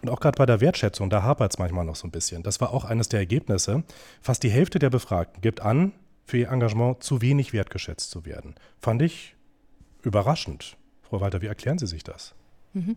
Und 0.02 0.10
auch 0.10 0.22
gerade 0.22 0.38
bei 0.38 0.46
der 0.46 0.62
Wertschätzung, 0.62 1.10
da 1.10 1.22
hapert 1.22 1.52
es 1.52 1.60
manchmal 1.60 1.86
noch 1.86 1.98
so 1.98 2.08
ein 2.08 2.12
bisschen. 2.12 2.44
Das 2.44 2.62
war 2.62 2.74
auch 2.74 2.86
eines 2.86 3.10
der 3.10 3.20
Ergebnisse. 3.20 3.84
Fast 4.22 4.42
die 4.44 4.50
Hälfte 4.50 4.80
der 4.80 4.90
Befragten 4.90 5.42
gibt 5.42 5.60
an, 5.60 5.92
für 6.32 6.38
ihr 6.38 6.50
Engagement 6.50 7.04
zu 7.04 7.22
wenig 7.22 7.52
wertgeschätzt 7.52 8.10
zu 8.10 8.26
werden. 8.26 8.56
Fand 8.80 9.02
ich 9.02 9.36
überraschend. 10.02 10.78
Frau 11.02 11.20
Walter, 11.20 11.42
wie 11.42 11.48
erklären 11.48 11.78
Sie 11.78 11.88
sich 11.88 12.06
das? 12.06 12.34
Mhm. 12.74 12.96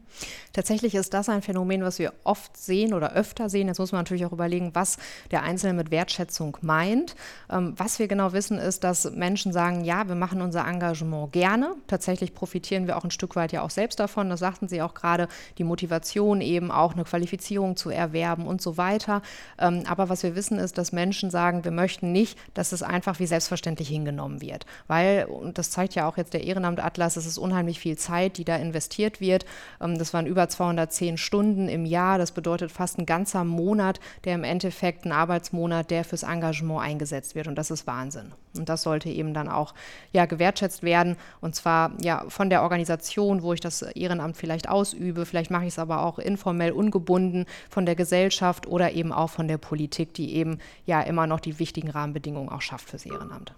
Tatsächlich 0.53 0.95
ist 0.95 1.15
das 1.15 1.29
ein 1.29 1.43
Phänomen, 1.43 1.83
was 1.83 1.99
wir 1.99 2.13
oft 2.23 2.57
sehen 2.57 2.95
oder 2.95 3.13
öfter 3.13 3.49
sehen. 3.49 3.67
Jetzt 3.67 3.81
muss 3.81 3.91
man 3.91 4.01
natürlich 4.01 4.25
auch 4.25 4.33
überlegen, 4.33 4.71
was 4.75 4.99
der 5.33 5.43
Einzelne 5.43 5.75
mit 5.75 5.91
Wertschätzung 5.91 6.57
meint. 6.61 7.17
Ähm, 7.51 7.75
was 7.77 7.99
wir 7.99 8.07
genau 8.07 8.33
wissen, 8.33 8.59
ist, 8.59 8.85
dass 8.85 9.11
Menschen 9.11 9.53
sagen, 9.53 9.85
ja, 9.85 10.07
wir 10.07 10.15
machen 10.15 10.43
unser 10.43 10.65
Engagement 10.65 11.33
gerne. 11.33 11.75
Tatsächlich 11.89 12.35
profitieren 12.35 12.87
wir 12.87 12.97
auch 12.97 13.03
ein 13.03 13.11
Stück 13.11 13.35
weit 13.35 13.51
ja 13.51 13.63
auch 13.63 13.71
selbst 13.71 13.99
davon. 13.99 14.31
Das 14.31 14.39
sagten 14.39 14.69
Sie 14.69 14.81
auch 14.81 14.95
gerade, 14.95 15.27
die 15.59 15.65
Motivation 15.65 16.41
eben 16.41 16.71
auch 16.71 16.93
eine 16.93 17.03
Qualifizierung 17.03 17.77
zu 17.77 17.91
erwerben 17.91 18.47
und 18.47 18.63
so 18.63 18.77
weiter. 18.77 19.23
Ähm, 19.59 19.83
aber 19.89 20.09
was 20.09 20.23
wir 20.23 20.37
wissen 20.37 20.61
ist, 20.61 20.79
dass 20.79 20.93
Menschen 20.93 21.31
sagen, 21.31 21.65
wir 21.65 21.73
möchten 21.73 22.13
nicht, 22.13 22.39
dass 22.55 22.71
es 22.71 22.85
einfach 22.85 23.19
wie 23.19 23.27
selbstverständlich 23.27 23.89
hingenommen 23.89 24.41
wird. 24.41 24.67
Weil, 24.87 25.25
und 25.25 25.59
das 25.59 25.73
zeigt 25.73 25.97
ja 25.97 26.09
auch 26.09 26.17
jetzt 26.17 26.33
der 26.33 26.45
Ehrenamt-Atlas, 26.45 27.17
es 27.17 27.27
ist 27.27 27.39
unheimlich 27.39 27.81
viel 27.81 27.99
Zeit, 27.99 28.39
die 28.39 28.45
da 28.45 28.55
investiert 28.55 29.21
wird. 29.21 29.45
Ähm, 29.81 29.99
das 29.99 30.15
waren 30.15 30.27
über 30.27 30.49
210 30.49 31.17
Stunden 31.17 31.69
im 31.69 31.85
Jahr. 31.85 32.19
Das 32.19 32.33
bedeutet 32.33 32.71
fast 32.71 32.99
ein 32.99 33.07
ganzer 33.07 33.45
Monat, 33.45 34.01
der 34.25 34.35
im 34.35 34.45
Endeffekt 34.45 35.05
ein 35.05 35.13
Arbeitsmonat, 35.13 35.91
der 35.91 36.05
fürs 36.05 36.23
Engagement 36.23 36.81
eingesetzt 36.81 37.35
wird. 37.35 37.47
Und 37.47 37.57
das 37.57 37.71
ist 37.71 37.87
Wahnsinn. 37.87 38.33
Und 38.57 38.69
das 38.69 38.83
sollte 38.83 39.09
eben 39.09 39.35
dann 39.35 39.49
auch 39.49 39.75
ja, 40.13 40.27
gewertschätzt 40.27 40.83
werden. 40.83 41.17
Und 41.41 41.55
zwar 41.55 41.93
ja 42.01 42.25
von 42.29 42.51
der 42.51 42.63
Organisation, 42.63 43.43
wo 43.43 43.53
ich 43.53 43.61
das 43.61 43.83
Ehrenamt 43.83 44.37
vielleicht 44.37 44.69
ausübe. 44.69 45.27
Vielleicht 45.27 45.51
mache 45.51 45.65
ich 45.65 45.75
es 45.75 45.79
aber 45.79 46.03
auch 46.03 46.19
informell 46.19 46.73
ungebunden 46.73 47.47
von 47.69 47.87
der 47.87 47.95
Gesellschaft 47.95 48.67
oder 48.67 48.93
eben 48.93 49.13
auch 49.13 49.31
von 49.31 49.49
der 49.49 49.59
Politik, 49.59 50.15
die 50.15 50.35
eben 50.35 50.59
ja 50.87 51.01
immer 51.03 51.27
noch 51.27 51.41
die 51.41 51.59
wichtigen 51.59 51.91
Rahmenbedingungen 51.91 52.49
auch 52.49 52.63
schafft 52.63 52.91
fürs 52.91 53.07
Ehrenamt. 53.07 53.55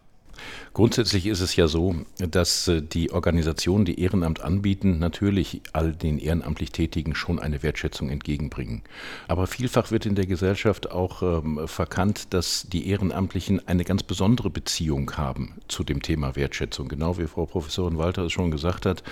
Grundsätzlich 0.74 1.26
ist 1.26 1.40
es 1.40 1.56
ja 1.56 1.68
so, 1.68 1.96
dass 2.18 2.68
äh, 2.68 2.82
die 2.82 3.10
Organisationen, 3.10 3.84
die 3.84 4.00
Ehrenamt 4.00 4.40
anbieten, 4.40 4.98
natürlich 4.98 5.62
all 5.72 5.92
den 5.92 6.18
ehrenamtlich 6.18 6.72
Tätigen 6.72 7.14
schon 7.14 7.38
eine 7.38 7.62
Wertschätzung 7.62 8.10
entgegenbringen. 8.10 8.82
Aber 9.28 9.46
vielfach 9.46 9.90
wird 9.90 10.06
in 10.06 10.14
der 10.14 10.26
Gesellschaft 10.26 10.90
auch 10.90 11.22
ähm, 11.22 11.66
verkannt, 11.66 12.34
dass 12.34 12.66
die 12.68 12.88
Ehrenamtlichen 12.88 13.66
eine 13.66 13.84
ganz 13.84 14.02
besondere 14.02 14.50
Beziehung 14.50 15.16
haben 15.16 15.54
zu 15.68 15.84
dem 15.84 16.02
Thema 16.02 16.36
Wertschätzung. 16.36 16.88
Genau 16.88 17.18
wie 17.18 17.26
Frau 17.26 17.46
Professorin 17.46 17.98
Walter 17.98 18.22
es 18.22 18.32
schon 18.32 18.50
gesagt 18.50 18.86
hat. 18.86 19.02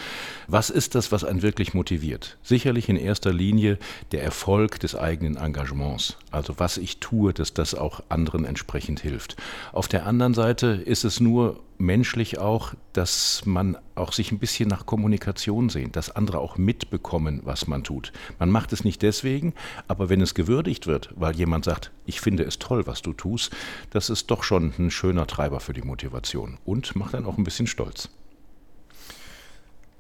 Was 0.48 0.70
ist 0.70 0.94
das, 0.94 1.12
was 1.12 1.24
einen 1.24 1.42
wirklich 1.42 1.74
motiviert? 1.74 2.36
Sicherlich 2.42 2.88
in 2.88 2.96
erster 2.96 3.32
Linie 3.32 3.78
der 4.12 4.22
Erfolg 4.22 4.80
des 4.80 4.94
eigenen 4.94 5.36
Engagements. 5.36 6.16
Also 6.30 6.58
was 6.58 6.76
ich 6.76 6.98
tue, 6.98 7.32
dass 7.32 7.54
das 7.54 7.74
auch 7.74 8.02
anderen 8.08 8.44
entsprechend 8.44 9.00
hilft. 9.00 9.36
Auf 9.72 9.88
der 9.88 10.06
anderen 10.06 10.34
Seite 10.34 10.66
ist 10.66 11.04
es 11.04 11.13
es 11.14 11.20
nur 11.20 11.60
menschlich 11.78 12.38
auch, 12.38 12.74
dass 12.92 13.42
man 13.44 13.76
auch 13.94 14.12
sich 14.12 14.32
ein 14.32 14.38
bisschen 14.38 14.68
nach 14.68 14.86
Kommunikation 14.86 15.68
sehnt, 15.68 15.96
dass 15.96 16.10
andere 16.10 16.38
auch 16.38 16.56
mitbekommen, 16.56 17.40
was 17.44 17.66
man 17.66 17.84
tut. 17.84 18.12
Man 18.38 18.50
macht 18.50 18.72
es 18.72 18.84
nicht 18.84 19.02
deswegen, 19.02 19.54
aber 19.88 20.08
wenn 20.08 20.20
es 20.20 20.34
gewürdigt 20.34 20.86
wird, 20.86 21.12
weil 21.16 21.34
jemand 21.34 21.64
sagt, 21.64 21.92
ich 22.06 22.20
finde 22.20 22.44
es 22.44 22.58
toll, 22.58 22.86
was 22.86 23.02
du 23.02 23.12
tust, 23.12 23.54
das 23.90 24.10
ist 24.10 24.30
doch 24.30 24.42
schon 24.42 24.72
ein 24.78 24.90
schöner 24.90 25.26
Treiber 25.26 25.60
für 25.60 25.72
die 25.72 25.82
Motivation 25.82 26.58
und 26.64 26.96
macht 26.96 27.14
dann 27.14 27.26
auch 27.26 27.38
ein 27.38 27.44
bisschen 27.44 27.66
stolz. 27.66 28.08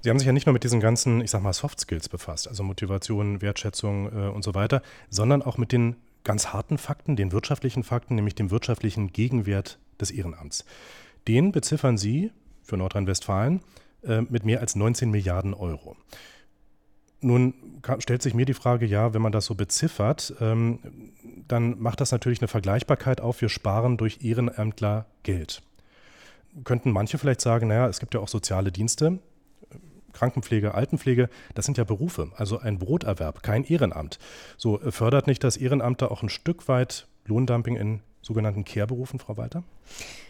Sie 0.00 0.10
haben 0.10 0.18
sich 0.18 0.26
ja 0.26 0.32
nicht 0.32 0.46
nur 0.46 0.52
mit 0.52 0.64
diesen 0.64 0.80
ganzen, 0.80 1.22
ich 1.22 1.30
sag 1.30 1.42
mal, 1.42 1.52
Soft 1.52 1.80
Skills 1.80 2.08
befasst, 2.08 2.46
also 2.48 2.62
Motivation, 2.62 3.40
Wertschätzung 3.40 4.06
äh, 4.12 4.28
und 4.28 4.42
so 4.42 4.54
weiter, 4.54 4.82
sondern 5.08 5.42
auch 5.42 5.58
mit 5.58 5.72
den 5.72 5.96
ganz 6.24 6.52
harten 6.52 6.78
Fakten, 6.78 7.16
den 7.16 7.32
wirtschaftlichen 7.32 7.84
Fakten, 7.84 8.16
nämlich 8.16 8.34
dem 8.34 8.50
wirtschaftlichen 8.50 9.12
Gegenwert 9.12 9.78
des 10.00 10.10
Ehrenamts. 10.10 10.64
Den 11.28 11.52
beziffern 11.52 11.98
Sie 11.98 12.32
für 12.62 12.76
Nordrhein-Westfalen 12.76 13.60
äh, 14.02 14.22
mit 14.22 14.44
mehr 14.44 14.60
als 14.60 14.76
19 14.76 15.10
Milliarden 15.10 15.54
Euro. 15.54 15.96
Nun 17.20 17.54
stellt 18.00 18.20
sich 18.20 18.34
mir 18.34 18.44
die 18.44 18.54
Frage, 18.54 18.84
ja, 18.84 19.14
wenn 19.14 19.22
man 19.22 19.32
das 19.32 19.46
so 19.46 19.54
beziffert, 19.54 20.34
ähm, 20.40 20.78
dann 21.48 21.80
macht 21.80 22.00
das 22.00 22.12
natürlich 22.12 22.40
eine 22.40 22.48
Vergleichbarkeit 22.48 23.20
auf, 23.20 23.40
wir 23.40 23.48
sparen 23.48 23.96
durch 23.96 24.22
Ehrenämtler 24.22 25.06
Geld. 25.22 25.62
Könnten 26.64 26.92
manche 26.92 27.16
vielleicht 27.16 27.40
sagen, 27.40 27.68
naja, 27.68 27.88
es 27.88 27.98
gibt 27.98 28.12
ja 28.14 28.20
auch 28.20 28.28
soziale 28.28 28.70
Dienste, 28.70 29.20
Krankenpflege, 30.12 30.74
Altenpflege, 30.74 31.28
das 31.54 31.64
sind 31.64 31.76
ja 31.76 31.84
Berufe, 31.84 32.30
also 32.36 32.58
ein 32.58 32.78
Broterwerb, 32.78 33.42
kein 33.42 33.64
Ehrenamt. 33.64 34.18
So 34.56 34.80
äh, 34.80 34.92
fördert 34.92 35.26
nicht 35.26 35.44
das 35.44 35.56
Ehrenamt 35.56 36.02
da 36.02 36.08
auch 36.08 36.22
ein 36.22 36.28
Stück 36.28 36.68
weit 36.68 37.08
Lohndumping 37.26 37.76
in 37.76 38.00
sogenannten 38.22 38.64
Care-Berufen, 38.64 39.18
Frau 39.18 39.36
Walter? 39.36 39.64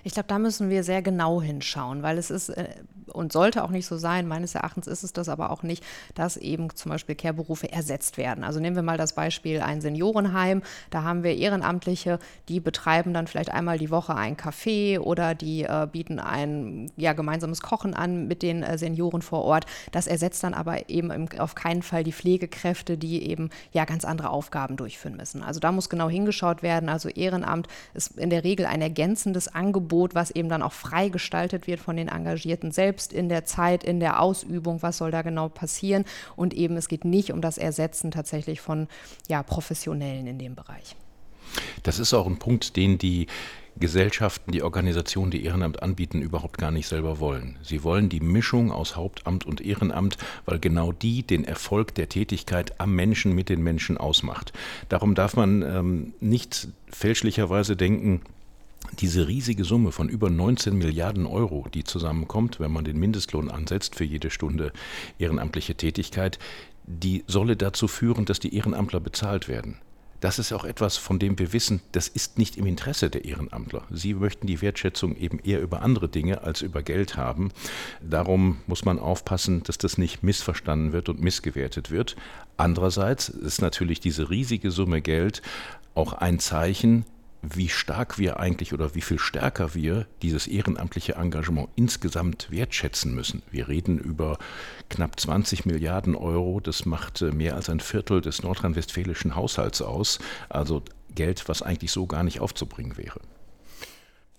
Ich 0.02 0.12
glaube, 0.12 0.28
da 0.28 0.38
müssen 0.38 0.68
wir 0.68 0.84
sehr 0.84 1.00
genau 1.00 1.40
hinschauen, 1.40 2.02
weil 2.02 2.18
es 2.18 2.30
ist 2.30 2.50
äh, 2.50 2.68
und 3.14 3.32
sollte 3.32 3.64
auch 3.64 3.70
nicht 3.70 3.86
so 3.86 3.96
sein, 3.96 4.26
meines 4.26 4.54
Erachtens 4.54 4.86
ist 4.86 5.04
es 5.04 5.12
das 5.12 5.28
aber 5.28 5.50
auch 5.50 5.62
nicht, 5.62 5.84
dass 6.14 6.36
eben 6.36 6.74
zum 6.74 6.90
Beispiel 6.90 7.14
Care-Berufe 7.14 7.70
ersetzt 7.70 8.18
werden. 8.18 8.44
Also 8.44 8.60
nehmen 8.60 8.76
wir 8.76 8.82
mal 8.82 8.98
das 8.98 9.14
Beispiel 9.14 9.60
ein 9.60 9.80
Seniorenheim. 9.80 10.62
Da 10.90 11.02
haben 11.02 11.22
wir 11.22 11.36
Ehrenamtliche, 11.36 12.18
die 12.48 12.60
betreiben 12.60 13.14
dann 13.14 13.26
vielleicht 13.26 13.50
einmal 13.50 13.78
die 13.78 13.90
Woche 13.90 14.14
ein 14.14 14.36
Café 14.36 14.98
oder 14.98 15.34
die 15.34 15.62
äh, 15.62 15.86
bieten 15.90 16.18
ein 16.18 16.90
ja, 16.96 17.12
gemeinsames 17.12 17.62
Kochen 17.62 17.94
an 17.94 18.26
mit 18.26 18.42
den 18.42 18.62
äh, 18.62 18.78
Senioren 18.78 19.22
vor 19.22 19.42
Ort. 19.42 19.66
Das 19.92 20.06
ersetzt 20.06 20.42
dann 20.42 20.54
aber 20.54 20.88
eben 20.88 21.10
im, 21.10 21.28
auf 21.38 21.54
keinen 21.54 21.82
Fall 21.82 22.04
die 22.04 22.12
Pflegekräfte, 22.12 22.98
die 22.98 23.28
eben 23.28 23.50
ja 23.72 23.84
ganz 23.84 24.04
andere 24.04 24.30
Aufgaben 24.30 24.76
durchführen 24.76 25.16
müssen. 25.16 25.42
Also 25.42 25.60
da 25.60 25.72
muss 25.72 25.88
genau 25.88 26.08
hingeschaut 26.08 26.62
werden. 26.62 26.88
Also 26.88 27.08
Ehrenamt 27.08 27.68
ist 27.94 28.18
in 28.18 28.30
der 28.30 28.44
Regel 28.44 28.66
ein 28.66 28.82
ergänzendes 28.82 29.43
Angebot, 29.48 30.14
was 30.14 30.30
eben 30.30 30.48
dann 30.48 30.62
auch 30.62 30.72
frei 30.72 31.08
gestaltet 31.08 31.66
wird 31.66 31.80
von 31.80 31.96
den 31.96 32.08
Engagierten 32.08 32.72
selbst 32.72 33.12
in 33.12 33.28
der 33.28 33.44
Zeit, 33.44 33.84
in 33.84 34.00
der 34.00 34.20
Ausübung, 34.20 34.82
was 34.82 34.98
soll 34.98 35.10
da 35.10 35.22
genau 35.22 35.48
passieren. 35.48 36.04
Und 36.36 36.54
eben 36.54 36.76
es 36.76 36.88
geht 36.88 37.04
nicht 37.04 37.32
um 37.32 37.40
das 37.40 37.58
Ersetzen 37.58 38.10
tatsächlich 38.10 38.60
von 38.60 38.88
ja, 39.28 39.42
Professionellen 39.42 40.26
in 40.26 40.38
dem 40.38 40.54
Bereich. 40.54 40.96
Das 41.82 41.98
ist 41.98 42.14
auch 42.14 42.26
ein 42.26 42.38
Punkt, 42.38 42.76
den 42.76 42.98
die 42.98 43.26
Gesellschaften, 43.76 44.52
die 44.52 44.62
Organisationen, 44.62 45.32
die 45.32 45.44
Ehrenamt 45.44 45.82
anbieten, 45.82 46.22
überhaupt 46.22 46.58
gar 46.58 46.70
nicht 46.70 46.86
selber 46.86 47.18
wollen. 47.18 47.58
Sie 47.62 47.82
wollen 47.82 48.08
die 48.08 48.20
Mischung 48.20 48.70
aus 48.70 48.94
Hauptamt 48.94 49.44
und 49.44 49.60
Ehrenamt, 49.60 50.16
weil 50.44 50.60
genau 50.60 50.92
die 50.92 51.24
den 51.24 51.44
Erfolg 51.44 51.94
der 51.94 52.08
Tätigkeit 52.08 52.80
am 52.80 52.94
Menschen 52.94 53.34
mit 53.34 53.48
den 53.48 53.62
Menschen 53.62 53.98
ausmacht. 53.98 54.52
Darum 54.88 55.16
darf 55.16 55.34
man 55.34 55.62
ähm, 55.62 56.14
nicht 56.20 56.68
fälschlicherweise 56.88 57.74
denken, 57.74 58.20
diese 59.00 59.28
riesige 59.28 59.64
Summe 59.64 59.92
von 59.92 60.08
über 60.08 60.30
19 60.30 60.76
Milliarden 60.76 61.26
Euro, 61.26 61.66
die 61.72 61.84
zusammenkommt, 61.84 62.60
wenn 62.60 62.72
man 62.72 62.84
den 62.84 62.98
Mindestlohn 62.98 63.50
ansetzt 63.50 63.94
für 63.94 64.04
jede 64.04 64.30
Stunde 64.30 64.72
ehrenamtliche 65.18 65.74
Tätigkeit, 65.74 66.38
die 66.86 67.24
solle 67.26 67.56
dazu 67.56 67.88
führen, 67.88 68.24
dass 68.24 68.40
die 68.40 68.54
Ehrenamtler 68.54 69.00
bezahlt 69.00 69.48
werden. 69.48 69.78
Das 70.24 70.38
ist 70.38 70.54
auch 70.54 70.64
etwas, 70.64 70.96
von 70.96 71.18
dem 71.18 71.38
wir 71.38 71.52
wissen, 71.52 71.82
das 71.92 72.08
ist 72.08 72.38
nicht 72.38 72.56
im 72.56 72.64
Interesse 72.64 73.10
der 73.10 73.26
Ehrenamtler. 73.26 73.82
Sie 73.90 74.14
möchten 74.14 74.46
die 74.46 74.62
Wertschätzung 74.62 75.16
eben 75.16 75.38
eher 75.38 75.60
über 75.60 75.82
andere 75.82 76.08
Dinge 76.08 76.42
als 76.42 76.62
über 76.62 76.82
Geld 76.82 77.18
haben. 77.18 77.50
Darum 78.00 78.56
muss 78.66 78.86
man 78.86 78.98
aufpassen, 78.98 79.62
dass 79.64 79.76
das 79.76 79.98
nicht 79.98 80.22
missverstanden 80.22 80.94
wird 80.94 81.10
und 81.10 81.20
missgewertet 81.20 81.90
wird. 81.90 82.16
Andererseits 82.56 83.28
ist 83.28 83.60
natürlich 83.60 84.00
diese 84.00 84.30
riesige 84.30 84.70
Summe 84.70 85.02
Geld 85.02 85.42
auch 85.94 86.14
ein 86.14 86.38
Zeichen, 86.38 87.04
wie 87.52 87.68
stark 87.68 88.18
wir 88.18 88.40
eigentlich 88.40 88.72
oder 88.72 88.94
wie 88.94 89.00
viel 89.00 89.18
stärker 89.18 89.74
wir 89.74 90.06
dieses 90.22 90.46
ehrenamtliche 90.46 91.14
Engagement 91.14 91.68
insgesamt 91.76 92.50
wertschätzen 92.50 93.14
müssen. 93.14 93.42
Wir 93.50 93.68
reden 93.68 93.98
über 93.98 94.38
knapp 94.88 95.18
20 95.18 95.66
Milliarden 95.66 96.14
Euro, 96.14 96.60
das 96.60 96.86
macht 96.86 97.22
äh, 97.22 97.32
mehr 97.32 97.56
als 97.56 97.68
ein 97.68 97.80
Viertel 97.80 98.20
des 98.20 98.42
nordrhein-westfälischen 98.42 99.34
Haushalts 99.34 99.82
aus, 99.82 100.18
also 100.48 100.82
Geld, 101.14 101.48
was 101.48 101.62
eigentlich 101.62 101.92
so 101.92 102.06
gar 102.06 102.22
nicht 102.22 102.40
aufzubringen 102.40 102.96
wäre. 102.96 103.20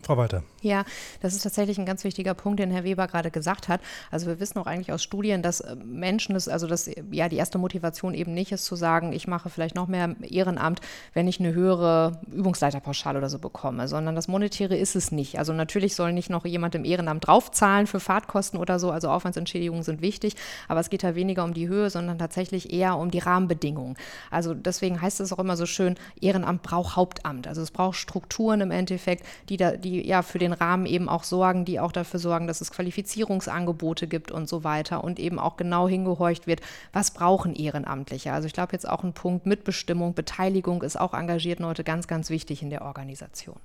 Frau 0.06 0.18
Walter. 0.18 0.44
Ja, 0.62 0.86
das 1.22 1.34
ist 1.34 1.42
tatsächlich 1.42 1.80
ein 1.80 1.86
ganz 1.86 2.04
wichtiger 2.04 2.36
Punkt, 2.36 2.60
den 2.60 2.70
Herr 2.70 2.84
Weber 2.84 3.08
gerade 3.08 3.32
gesagt 3.32 3.68
hat. 3.68 3.82
Also 4.12 4.28
wir 4.28 4.40
wissen 4.40 4.60
auch 4.60 4.68
eigentlich 4.68 4.92
aus 4.92 5.02
Studien, 5.02 5.42
dass 5.42 5.62
äh, 5.62 5.76
Menschen 5.76 6.36
das, 6.36 6.48
also 6.48 6.68
dass 6.68 6.88
ja 7.12 7.28
die 7.28 7.38
erste 7.38 7.58
Motivation 7.58 8.14
eben 8.14 8.34
nicht 8.34 8.52
ist 8.52 8.66
zu 8.66 8.76
sagen, 8.76 9.14
ich 9.14 9.28
mache 9.28 9.50
vielleicht 9.50 9.74
noch 9.74 9.88
mehr 9.88 10.16
Ehrenamt, 10.22 10.80
wenn 11.14 11.28
ich 11.28 11.40
eine 11.40 11.56
höhere 11.56 12.22
Übungsleiterpauschale 12.32 13.18
oder 13.18 13.30
so 13.30 13.40
bekomme, 13.40 13.88
sondern 13.88 14.16
das 14.16 14.28
Monetäre 14.28 14.78
ist 14.78 14.96
es 14.96 15.12
nicht. 15.12 15.40
Also 15.40 15.54
natürlich 15.54 15.96
soll 15.96 16.14
nicht 16.14 16.30
noch 16.30 16.46
jemand 16.46 16.76
im 16.76 16.86
Ehrenamt 16.86 17.26
draufzahlen 17.26 17.88
für 17.88 18.00
Fahrtkosten 18.00 18.60
oder 18.60 18.78
so, 18.78 18.92
also 18.92 19.10
Aufwandsentschädigungen 19.10 19.82
sind 19.82 20.02
wichtig, 20.02 20.36
aber 20.68 20.82
es 20.82 20.92
geht 20.92 21.04
da 21.04 21.16
weniger 21.16 21.44
um 21.44 21.56
die 21.56 21.68
Höhe, 21.68 21.90
sondern 21.90 22.20
tatsächlich 22.20 22.72
eher 22.72 22.98
um 22.98 23.10
die 23.10 23.20
Rahmenbedingungen. 23.20 23.98
Also 24.30 24.54
deswegen 24.54 25.02
heißt 25.02 25.20
es 25.20 25.34
auch 25.34 25.40
immer 25.40 25.58
so 25.58 25.66
schön, 25.66 25.96
Ehrenamt 26.22 26.62
braucht 26.62 26.96
Hauptamt. 26.96 27.48
Also 27.48 27.64
es 27.64 27.72
braucht 27.72 27.98
Strukturen 27.98 28.62
im 28.62 28.70
Endeffekt, 28.70 29.26
die 29.50 29.58
da, 29.58 29.72
die 29.72 29.95
ja 30.02 30.22
für 30.22 30.40
den 30.40 30.54
Rahmen 30.54 30.86
eben 30.86 31.10
auch 31.10 31.24
sorgen, 31.24 31.66
die 31.66 31.80
auch 31.80 31.92
dafür 31.92 32.20
sorgen, 32.20 32.48
dass 32.48 32.62
es 32.62 32.72
Qualifizierungsangebote 32.72 34.08
gibt 34.08 34.32
und 34.32 34.50
so 34.50 34.64
weiter 34.64 35.04
und 35.04 35.20
eben 35.20 35.40
auch 35.40 35.58
genau 35.58 35.88
hingehorcht 35.88 36.48
wird, 36.48 36.62
was 36.94 37.12
brauchen 37.12 37.56
Ehrenamtliche. 37.56 38.34
Also 38.34 38.48
ich 38.48 38.54
glaube 38.54 38.74
jetzt 38.74 38.88
auch 38.88 39.04
ein 39.04 39.14
Punkt 39.14 39.46
Mitbestimmung, 39.46 40.14
Beteiligung 40.14 40.82
ist 40.82 41.00
auch 41.00 41.14
engagierten 41.14 41.64
Leute 41.64 41.84
ganz, 41.84 42.08
ganz 42.08 42.30
wichtig 42.30 42.62
in 42.62 42.70
der 42.70 42.84
Organisation. 42.84 43.58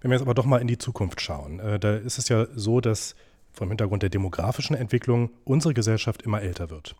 Wenn 0.00 0.10
wir 0.10 0.16
jetzt 0.16 0.22
aber 0.22 0.34
doch 0.34 0.46
mal 0.46 0.60
in 0.60 0.66
die 0.66 0.78
Zukunft 0.78 1.20
schauen, 1.20 1.60
äh, 1.60 1.78
da 1.78 1.96
ist 1.96 2.18
es 2.18 2.28
ja 2.28 2.46
so, 2.54 2.80
dass 2.80 3.14
vom 3.52 3.68
Hintergrund 3.68 4.02
der 4.02 4.10
demografischen 4.10 4.76
Entwicklung 4.76 5.30
unsere 5.44 5.74
Gesellschaft 5.74 6.22
immer 6.22 6.40
älter 6.40 6.70
wird. 6.70 6.94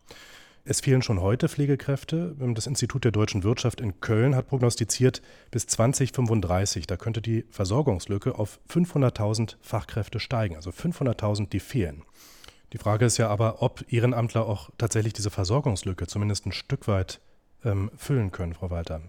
Es 0.64 0.80
fehlen 0.80 1.02
schon 1.02 1.20
heute 1.20 1.48
Pflegekräfte. 1.48 2.36
Das 2.54 2.66
Institut 2.66 3.04
der 3.04 3.12
deutschen 3.12 3.42
Wirtschaft 3.42 3.80
in 3.80 4.00
Köln 4.00 4.34
hat 4.36 4.48
prognostiziert, 4.48 5.22
bis 5.50 5.66
2035, 5.66 6.86
da 6.86 6.96
könnte 6.96 7.22
die 7.22 7.44
Versorgungslücke 7.50 8.38
auf 8.38 8.60
500.000 8.68 9.56
Fachkräfte 9.62 10.20
steigen, 10.20 10.56
also 10.56 10.70
500.000, 10.70 11.48
die 11.48 11.60
fehlen. 11.60 12.02
Die 12.72 12.78
Frage 12.78 13.06
ist 13.06 13.16
ja 13.16 13.28
aber, 13.28 13.62
ob 13.62 13.84
Ehrenamtler 13.92 14.46
auch 14.46 14.70
tatsächlich 14.78 15.12
diese 15.12 15.30
Versorgungslücke 15.30 16.06
zumindest 16.06 16.46
ein 16.46 16.52
Stück 16.52 16.86
weit 16.86 17.20
ähm, 17.64 17.90
füllen 17.96 18.30
können, 18.30 18.54
Frau 18.54 18.70
Walter. 18.70 19.00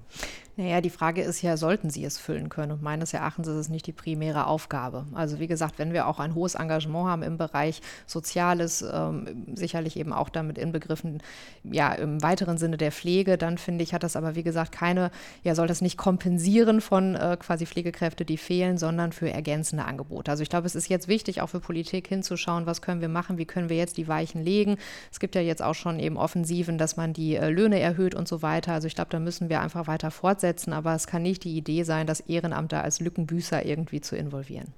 Naja, 0.57 0.81
die 0.81 0.89
Frage 0.89 1.21
ist 1.21 1.41
ja, 1.41 1.55
sollten 1.55 1.89
sie 1.89 2.03
es 2.03 2.17
füllen 2.17 2.49
können? 2.49 2.73
Und 2.73 2.81
meines 2.81 3.13
Erachtens 3.13 3.47
ist 3.47 3.55
es 3.55 3.69
nicht 3.69 3.87
die 3.87 3.93
primäre 3.93 4.47
Aufgabe. 4.47 5.05
Also 5.13 5.39
wie 5.39 5.47
gesagt, 5.47 5.79
wenn 5.79 5.93
wir 5.93 6.07
auch 6.07 6.19
ein 6.19 6.35
hohes 6.35 6.55
Engagement 6.55 7.07
haben 7.07 7.23
im 7.23 7.37
Bereich 7.37 7.81
Soziales, 8.05 8.81
ähm, 8.81 9.45
sicherlich 9.55 9.95
eben 9.97 10.11
auch 10.11 10.27
damit 10.27 10.57
inbegriffen, 10.57 11.23
ja, 11.63 11.93
im 11.93 12.21
weiteren 12.21 12.57
Sinne 12.57 12.75
der 12.75 12.91
Pflege, 12.91 13.37
dann 13.37 13.57
finde 13.57 13.83
ich, 13.83 13.93
hat 13.93 14.03
das 14.03 14.17
aber 14.17 14.35
wie 14.35 14.43
gesagt 14.43 14.73
keine, 14.73 15.09
ja, 15.43 15.55
soll 15.55 15.67
das 15.67 15.79
nicht 15.81 15.97
kompensieren 15.97 16.81
von 16.81 17.15
äh, 17.15 17.37
quasi 17.39 17.65
Pflegekräfte, 17.65 18.25
die 18.25 18.37
fehlen, 18.37 18.77
sondern 18.77 19.13
für 19.13 19.31
ergänzende 19.31 19.85
Angebote. 19.85 20.31
Also 20.31 20.43
ich 20.43 20.49
glaube, 20.49 20.67
es 20.67 20.75
ist 20.75 20.89
jetzt 20.89 21.07
wichtig, 21.07 21.41
auch 21.41 21.47
für 21.47 21.61
Politik 21.61 22.07
hinzuschauen, 22.07 22.65
was 22.65 22.81
können 22.81 22.99
wir 22.99 23.09
machen, 23.09 23.37
wie 23.37 23.45
können 23.45 23.69
wir 23.69 23.77
jetzt 23.77 23.95
die 23.95 24.09
Weichen 24.09 24.43
legen. 24.43 24.75
Es 25.13 25.21
gibt 25.21 25.35
ja 25.35 25.41
jetzt 25.41 25.61
auch 25.61 25.75
schon 25.75 25.97
eben 25.99 26.17
Offensiven, 26.17 26.77
dass 26.77 26.97
man 26.97 27.13
die 27.13 27.37
äh, 27.37 27.49
Löhne 27.49 27.79
erhöht 27.79 28.15
und 28.15 28.27
so 28.27 28.41
weiter. 28.41 28.73
Also 28.73 28.87
ich 28.87 28.95
glaube, 28.95 29.11
da 29.11 29.19
müssen 29.19 29.47
wir 29.47 29.61
einfach 29.61 29.87
weiter 29.87 30.11
fortsetzen 30.11 30.40
fortsetzen, 30.41 30.73
aber 30.73 30.95
es 30.95 31.07
kann 31.07 31.21
nicht 31.21 31.43
die 31.43 31.55
Idee 31.55 31.83
sein, 31.83 32.07
das 32.07 32.19
Ehrenamt 32.21 32.71
da 32.71 32.81
als 32.81 32.99
Lückenbüßer 32.99 33.65
irgendwie 33.65 34.01
zu 34.01 34.15
involvieren. 34.15 34.73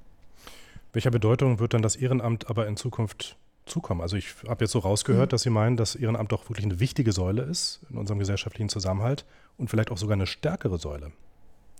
Welcher 0.91 1.11
Bedeutung 1.11 1.59
wird 1.59 1.73
dann 1.73 1.81
das 1.81 1.95
Ehrenamt 1.95 2.49
aber 2.49 2.67
in 2.67 2.77
Zukunft 2.77 3.37
zukommen? 3.65 4.01
Also 4.01 4.17
ich 4.17 4.27
habe 4.47 4.65
jetzt 4.65 4.71
so 4.71 4.79
rausgehört, 4.79 5.29
mhm. 5.29 5.31
dass 5.31 5.41
Sie 5.41 5.49
meinen, 5.49 5.77
dass 5.77 5.95
Ehrenamt 5.95 6.31
doch 6.31 6.49
wirklich 6.49 6.65
eine 6.65 6.79
wichtige 6.79 7.11
Säule 7.11 7.43
ist 7.43 7.79
in 7.89 7.97
unserem 7.97 8.19
gesellschaftlichen 8.19 8.69
Zusammenhalt 8.69 9.25
und 9.57 9.69
vielleicht 9.69 9.89
auch 9.89 9.97
sogar 9.97 10.13
eine 10.13 10.27
stärkere 10.27 10.77
Säule. 10.77 11.11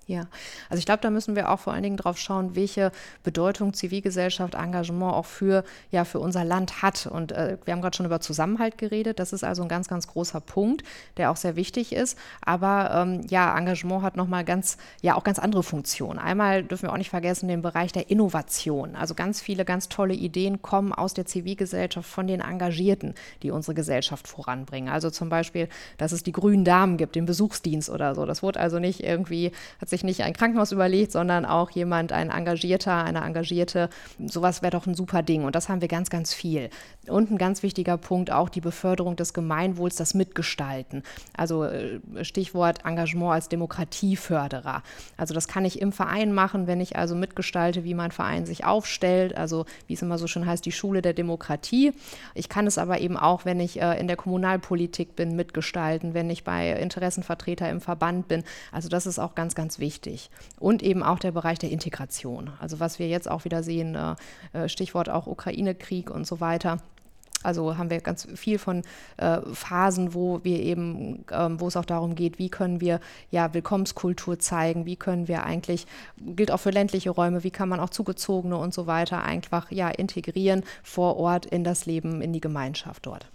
Ja, 0.05 0.25
also 0.69 0.79
ich 0.79 0.85
glaube, 0.85 1.01
da 1.01 1.09
müssen 1.09 1.35
wir 1.35 1.49
auch 1.49 1.59
vor 1.59 1.71
allen 1.71 1.83
Dingen 1.83 1.95
drauf 1.95 2.17
schauen, 2.17 2.55
welche 2.55 2.91
Bedeutung 3.23 3.73
Zivilgesellschaft, 3.73 4.53
Engagement 4.53 5.13
auch 5.13 5.25
für, 5.25 5.63
ja, 5.91 6.03
für 6.03 6.19
unser 6.19 6.43
Land 6.43 6.81
hat. 6.81 7.07
Und 7.07 7.31
äh, 7.31 7.57
wir 7.63 7.73
haben 7.73 7.81
gerade 7.81 7.95
schon 7.95 8.05
über 8.05 8.19
Zusammenhalt 8.19 8.77
geredet. 8.77 9.19
Das 9.19 9.31
ist 9.31 9.45
also 9.45 9.61
ein 9.61 9.69
ganz, 9.69 9.87
ganz 9.87 10.07
großer 10.07 10.41
Punkt, 10.41 10.83
der 11.15 11.31
auch 11.31 11.37
sehr 11.37 11.55
wichtig 11.55 11.93
ist. 11.93 12.17
Aber 12.41 12.91
ähm, 12.93 13.21
ja, 13.29 13.57
Engagement 13.57 14.01
hat 14.01 14.17
nochmal 14.17 14.43
ganz, 14.43 14.77
ja, 15.01 15.15
auch 15.15 15.23
ganz 15.23 15.39
andere 15.39 15.63
Funktionen. 15.63 16.19
Einmal 16.19 16.63
dürfen 16.63 16.83
wir 16.83 16.91
auch 16.91 16.97
nicht 16.97 17.09
vergessen 17.09 17.47
den 17.47 17.61
Bereich 17.61 17.93
der 17.93 18.09
Innovation. 18.09 18.97
Also 18.97 19.15
ganz 19.15 19.39
viele 19.39 19.63
ganz 19.63 19.87
tolle 19.87 20.13
Ideen 20.13 20.61
kommen 20.61 20.91
aus 20.91 21.13
der 21.13 21.25
Zivilgesellschaft 21.25 22.09
von 22.09 22.27
den 22.27 22.41
Engagierten, 22.41 23.13
die 23.41 23.51
unsere 23.51 23.73
Gesellschaft 23.73 24.27
voranbringen. 24.27 24.89
Also 24.89 25.09
zum 25.09 25.29
Beispiel, 25.29 25.69
dass 25.97 26.11
es 26.11 26.23
die 26.23 26.33
grünen 26.33 26.65
Damen 26.65 26.97
gibt, 26.97 27.15
den 27.15 27.25
Besuchsdienst 27.25 27.89
oder 27.89 28.15
so. 28.15 28.25
Das 28.25 28.43
wurde 28.43 28.59
also 28.59 28.79
nicht 28.79 29.01
irgendwie, 29.01 29.53
hat 29.79 29.92
sich 29.93 30.03
nicht 30.03 30.23
ein 30.23 30.33
Krankenhaus 30.33 30.71
überlegt, 30.71 31.11
sondern 31.11 31.45
auch 31.45 31.69
jemand, 31.69 32.11
ein 32.11 32.31
Engagierter, 32.31 33.03
eine 33.03 33.21
Engagierte. 33.21 33.89
Sowas 34.25 34.63
wäre 34.63 34.71
doch 34.71 34.87
ein 34.87 34.95
super 34.95 35.21
Ding. 35.21 35.43
Und 35.43 35.55
das 35.55 35.69
haben 35.69 35.81
wir 35.81 35.87
ganz, 35.87 36.09
ganz 36.09 36.33
viel. 36.33 36.69
Und 37.07 37.29
ein 37.29 37.37
ganz 37.37 37.61
wichtiger 37.61 37.97
Punkt 37.97 38.31
auch 38.31 38.49
die 38.49 38.61
Beförderung 38.61 39.15
des 39.15 39.33
Gemeinwohls, 39.33 39.95
das 39.95 40.15
Mitgestalten. 40.15 41.03
Also 41.37 41.65
äh, 41.65 41.99
Stichwort 42.21 42.85
Engagement 42.85 43.33
als 43.33 43.49
Demokratieförderer. 43.49 44.81
Also 45.15 45.33
das 45.33 45.47
kann 45.47 45.63
ich 45.63 45.79
im 45.79 45.91
Verein 45.91 46.33
machen, 46.33 46.65
wenn 46.65 46.81
ich 46.81 46.95
also 46.95 47.13
mitgestalte, 47.13 47.83
wie 47.83 47.93
mein 47.93 48.11
Verein 48.11 48.47
sich 48.47 48.65
aufstellt. 48.65 49.37
Also 49.37 49.65
wie 49.87 49.93
es 49.93 50.01
immer 50.01 50.17
so 50.17 50.25
schön 50.25 50.47
heißt, 50.47 50.65
die 50.65 50.71
Schule 50.71 51.03
der 51.03 51.13
Demokratie. 51.13 51.93
Ich 52.33 52.49
kann 52.49 52.65
es 52.65 52.79
aber 52.79 52.99
eben 52.99 53.17
auch, 53.17 53.45
wenn 53.45 53.59
ich 53.59 53.79
äh, 53.79 53.99
in 53.99 54.07
der 54.07 54.17
Kommunalpolitik 54.17 55.15
bin, 55.15 55.35
mitgestalten, 55.35 56.15
wenn 56.15 56.31
ich 56.31 56.43
bei 56.43 56.71
Interessenvertreter 56.71 57.69
im 57.69 57.79
Verband 57.79 58.27
bin. 58.27 58.43
Also 58.71 58.89
das 58.89 59.05
ist 59.05 59.19
auch 59.19 59.35
ganz, 59.35 59.53
ganz 59.53 59.77
wichtig 59.77 59.82
wichtig. 59.83 60.31
Und 60.57 60.81
eben 60.81 61.03
auch 61.03 61.19
der 61.19 61.33
Bereich 61.33 61.59
der 61.59 61.69
Integration. 61.69 62.51
Also 62.59 62.79
was 62.79 62.97
wir 62.97 63.07
jetzt 63.09 63.29
auch 63.29 63.43
wieder 63.43 63.61
sehen, 63.61 63.95
äh, 63.95 64.15
äh, 64.57 64.69
Stichwort 64.69 65.09
auch 65.09 65.27
Ukraine-Krieg 65.27 66.09
und 66.09 66.25
so 66.25 66.39
weiter. 66.39 66.79
Also 67.43 67.77
haben 67.77 67.89
wir 67.89 67.99
ganz 67.99 68.25
viel 68.35 68.57
von 68.57 68.83
äh, 69.17 69.41
Phasen, 69.51 70.13
wo 70.13 70.39
wir 70.43 70.59
eben, 70.59 71.25
ähm, 71.29 71.59
wo 71.59 71.67
es 71.67 71.75
auch 71.75 71.83
darum 71.83 72.15
geht, 72.15 72.39
wie 72.39 72.47
können 72.47 72.79
wir 72.79 73.01
ja 73.31 73.53
Willkommenskultur 73.53 74.39
zeigen, 74.39 74.85
wie 74.85 74.95
können 74.95 75.27
wir 75.27 75.43
eigentlich, 75.43 75.85
gilt 76.17 76.51
auch 76.51 76.61
für 76.61 76.69
ländliche 76.69 77.09
Räume, 77.09 77.43
wie 77.43 77.51
kann 77.51 77.67
man 77.67 77.81
auch 77.81 77.89
Zugezogene 77.89 78.55
und 78.55 78.73
so 78.73 78.87
weiter 78.87 79.23
einfach 79.23 79.69
ja 79.71 79.89
integrieren 79.89 80.63
vor 80.83 81.17
Ort 81.17 81.45
in 81.45 81.65
das 81.65 81.85
Leben, 81.85 82.21
in 82.21 82.31
die 82.31 82.39
Gemeinschaft 82.39 83.05
dort. 83.05 83.27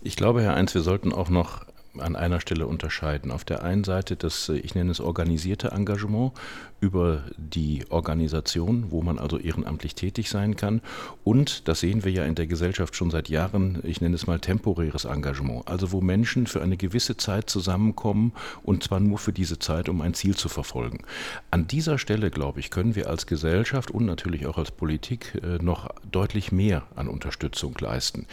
Ich 0.00 0.16
glaube, 0.16 0.40
Herr 0.40 0.54
Eins, 0.54 0.74
wir 0.74 0.80
sollten 0.80 1.12
auch 1.12 1.28
noch 1.28 1.67
an 2.00 2.16
einer 2.16 2.40
Stelle 2.40 2.66
unterscheiden. 2.66 3.30
Auf 3.30 3.44
der 3.44 3.62
einen 3.62 3.84
Seite 3.84 4.16
das, 4.16 4.48
ich 4.48 4.74
nenne 4.74 4.90
es 4.90 5.00
organisierte 5.00 5.72
Engagement 5.72 6.32
über 6.80 7.24
die 7.36 7.84
Organisation, 7.88 8.90
wo 8.90 9.02
man 9.02 9.18
also 9.18 9.38
ehrenamtlich 9.38 9.94
tätig 9.94 10.30
sein 10.30 10.56
kann. 10.56 10.80
Und, 11.24 11.66
das 11.66 11.80
sehen 11.80 12.04
wir 12.04 12.12
ja 12.12 12.24
in 12.24 12.34
der 12.34 12.46
Gesellschaft 12.46 12.94
schon 12.94 13.10
seit 13.10 13.28
Jahren, 13.28 13.80
ich 13.82 14.00
nenne 14.00 14.14
es 14.14 14.26
mal 14.26 14.38
temporäres 14.38 15.04
Engagement. 15.04 15.66
Also 15.66 15.90
wo 15.92 16.00
Menschen 16.00 16.46
für 16.46 16.62
eine 16.62 16.76
gewisse 16.76 17.16
Zeit 17.16 17.50
zusammenkommen 17.50 18.32
und 18.62 18.84
zwar 18.84 19.00
nur 19.00 19.18
für 19.18 19.32
diese 19.32 19.58
Zeit, 19.58 19.88
um 19.88 20.00
ein 20.00 20.14
Ziel 20.14 20.36
zu 20.36 20.48
verfolgen. 20.48 21.00
An 21.50 21.66
dieser 21.66 21.98
Stelle, 21.98 22.30
glaube 22.30 22.60
ich, 22.60 22.70
können 22.70 22.94
wir 22.94 23.08
als 23.08 23.26
Gesellschaft 23.26 23.90
und 23.90 24.06
natürlich 24.06 24.46
auch 24.46 24.58
als 24.58 24.70
Politik 24.70 25.40
äh, 25.42 25.62
noch 25.62 25.88
deutlich 26.10 26.52
mehr 26.52 26.84
an 26.94 27.08
Unterstützung 27.08 27.76
leisten. 27.80 28.26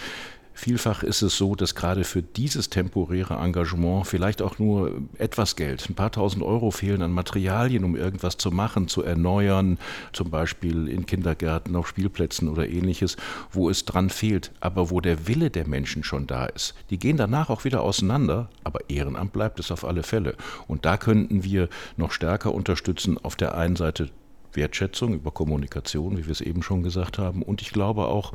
Vielfach 0.57 1.03
ist 1.03 1.21
es 1.21 1.37
so, 1.37 1.53
dass 1.53 1.75
gerade 1.75 2.05
für 2.05 2.23
dieses 2.23 2.69
temporäre 2.69 3.35
Engagement 3.35 4.07
vielleicht 4.07 4.41
auch 4.41 4.57
nur 4.57 5.01
etwas 5.17 5.57
Geld, 5.57 5.89
ein 5.89 5.95
paar 5.95 6.13
tausend 6.13 6.43
Euro 6.43 6.71
fehlen 6.71 7.01
an 7.01 7.11
Materialien, 7.11 7.83
um 7.83 7.97
irgendwas 7.97 8.37
zu 8.37 8.51
machen, 8.51 8.87
zu 8.87 9.03
erneuern, 9.03 9.77
zum 10.13 10.29
Beispiel 10.31 10.87
in 10.87 11.05
Kindergärten, 11.05 11.75
auf 11.75 11.89
Spielplätzen 11.89 12.47
oder 12.47 12.69
ähnliches, 12.69 13.17
wo 13.51 13.69
es 13.69 13.83
dran 13.83 14.09
fehlt, 14.09 14.53
aber 14.61 14.89
wo 14.89 15.01
der 15.01 15.27
Wille 15.27 15.51
der 15.51 15.67
Menschen 15.67 16.05
schon 16.05 16.25
da 16.25 16.45
ist. 16.45 16.73
Die 16.89 16.99
gehen 16.99 17.17
danach 17.17 17.49
auch 17.49 17.65
wieder 17.65 17.81
auseinander, 17.81 18.49
aber 18.63 18.89
Ehrenamt 18.89 19.33
bleibt 19.33 19.59
es 19.59 19.71
auf 19.71 19.83
alle 19.83 20.03
Fälle. 20.03 20.35
Und 20.67 20.85
da 20.85 20.95
könnten 20.95 21.43
wir 21.43 21.67
noch 21.97 22.13
stärker 22.13 22.53
unterstützen, 22.53 23.17
auf 23.21 23.35
der 23.35 23.57
einen 23.57 23.75
Seite 23.75 24.09
Wertschätzung, 24.55 25.13
über 25.13 25.31
Kommunikation, 25.31 26.17
wie 26.17 26.25
wir 26.25 26.31
es 26.31 26.41
eben 26.41 26.63
schon 26.63 26.83
gesagt 26.83 27.17
haben. 27.17 27.41
Und 27.41 27.61
ich 27.61 27.71
glaube 27.71 28.07
auch, 28.07 28.33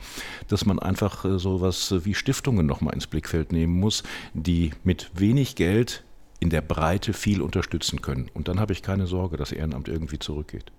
dass 0.49 0.65
man 0.65 0.79
einfach 0.79 1.25
äh, 1.25 1.39
sowas 1.39 1.95
wie 2.05 2.15
Stiftungen 2.15 2.67
nochmal 2.67 2.95
ins 2.95 3.07
Blickfeld 3.07 3.53
nehmen 3.53 3.79
muss, 3.79 4.03
die 4.35 4.73
mit 4.85 5.11
wenig 5.15 5.57
Geld 5.57 6.05
in 6.41 6.51
der 6.51 6.63
Breite 6.63 7.13
viel 7.13 7.43
unterstützen 7.43 8.01
können. 8.01 8.31
Und 8.33 8.49
dann 8.49 8.61
habe 8.61 8.73
ich 8.73 8.83
keine 8.83 9.07
Sorge, 9.07 9.37
dass 9.37 9.53
Ehrenamt 9.53 9.89
irgendwie 9.89 10.19
zurückgeht. 10.19 10.73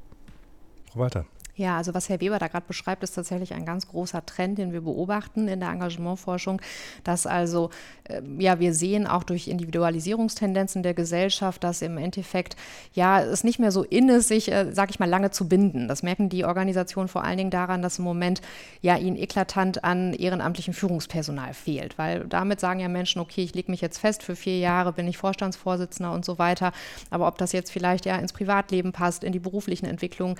Frau 0.91 1.01
Walter. 1.01 1.25
Ja, 1.55 1.77
also 1.77 1.93
was 1.93 2.09
Herr 2.09 2.21
Weber 2.21 2.39
da 2.39 2.47
gerade 2.47 2.65
beschreibt, 2.67 3.03
ist 3.03 3.13
tatsächlich 3.13 3.53
ein 3.53 3.65
ganz 3.65 3.87
großer 3.87 4.25
Trend, 4.25 4.57
den 4.57 4.71
wir 4.71 4.81
beobachten 4.81 5.47
in 5.47 5.59
der 5.59 5.69
Engagementforschung, 5.69 6.61
dass 7.03 7.27
also, 7.27 7.69
äh, 8.05 8.21
ja, 8.39 8.59
wir 8.59 8.73
sehen 8.73 9.05
auch 9.05 9.23
durch 9.23 9.47
Individualisierungstendenzen 9.47 10.81
der 10.81 10.93
Gesellschaft, 10.93 11.63
dass 11.63 11.81
im 11.81 11.97
Endeffekt, 11.97 12.55
ja, 12.93 13.21
es 13.21 13.43
nicht 13.43 13.59
mehr 13.59 13.71
so 13.71 13.83
in 13.83 14.09
ist, 14.09 14.29
sich, 14.29 14.51
äh, 14.51 14.71
sag 14.71 14.89
ich 14.89 14.99
mal, 14.99 15.09
lange 15.09 15.31
zu 15.31 15.47
binden. 15.47 15.87
Das 15.87 16.03
merken 16.03 16.29
die 16.29 16.45
Organisationen 16.45 17.09
vor 17.09 17.23
allen 17.23 17.37
Dingen 17.37 17.51
daran, 17.51 17.81
dass 17.81 17.99
im 17.99 18.05
Moment 18.05 18.41
ja 18.81 18.97
ihnen 18.97 19.17
eklatant 19.17 19.83
an 19.83 20.13
ehrenamtlichem 20.13 20.73
Führungspersonal 20.73 21.53
fehlt, 21.53 21.97
weil 21.97 22.25
damit 22.27 22.59
sagen 22.59 22.79
ja 22.79 22.87
Menschen, 22.87 23.21
okay, 23.21 23.43
ich 23.43 23.53
lege 23.53 23.69
mich 23.69 23.81
jetzt 23.81 23.99
fest, 23.99 24.23
für 24.23 24.35
vier 24.35 24.57
Jahre 24.59 24.93
bin 24.93 25.07
ich 25.07 25.17
Vorstandsvorsitzender 25.17 26.11
und 26.13 26.25
so 26.25 26.39
weiter, 26.39 26.71
aber 27.09 27.27
ob 27.27 27.37
das 27.37 27.51
jetzt 27.51 27.71
vielleicht 27.71 28.05
ja 28.05 28.15
ins 28.15 28.33
Privatleben 28.33 28.93
passt, 28.93 29.23
in 29.23 29.33
die 29.33 29.39
beruflichen 29.39 29.85
Entwicklungen, 29.85 30.37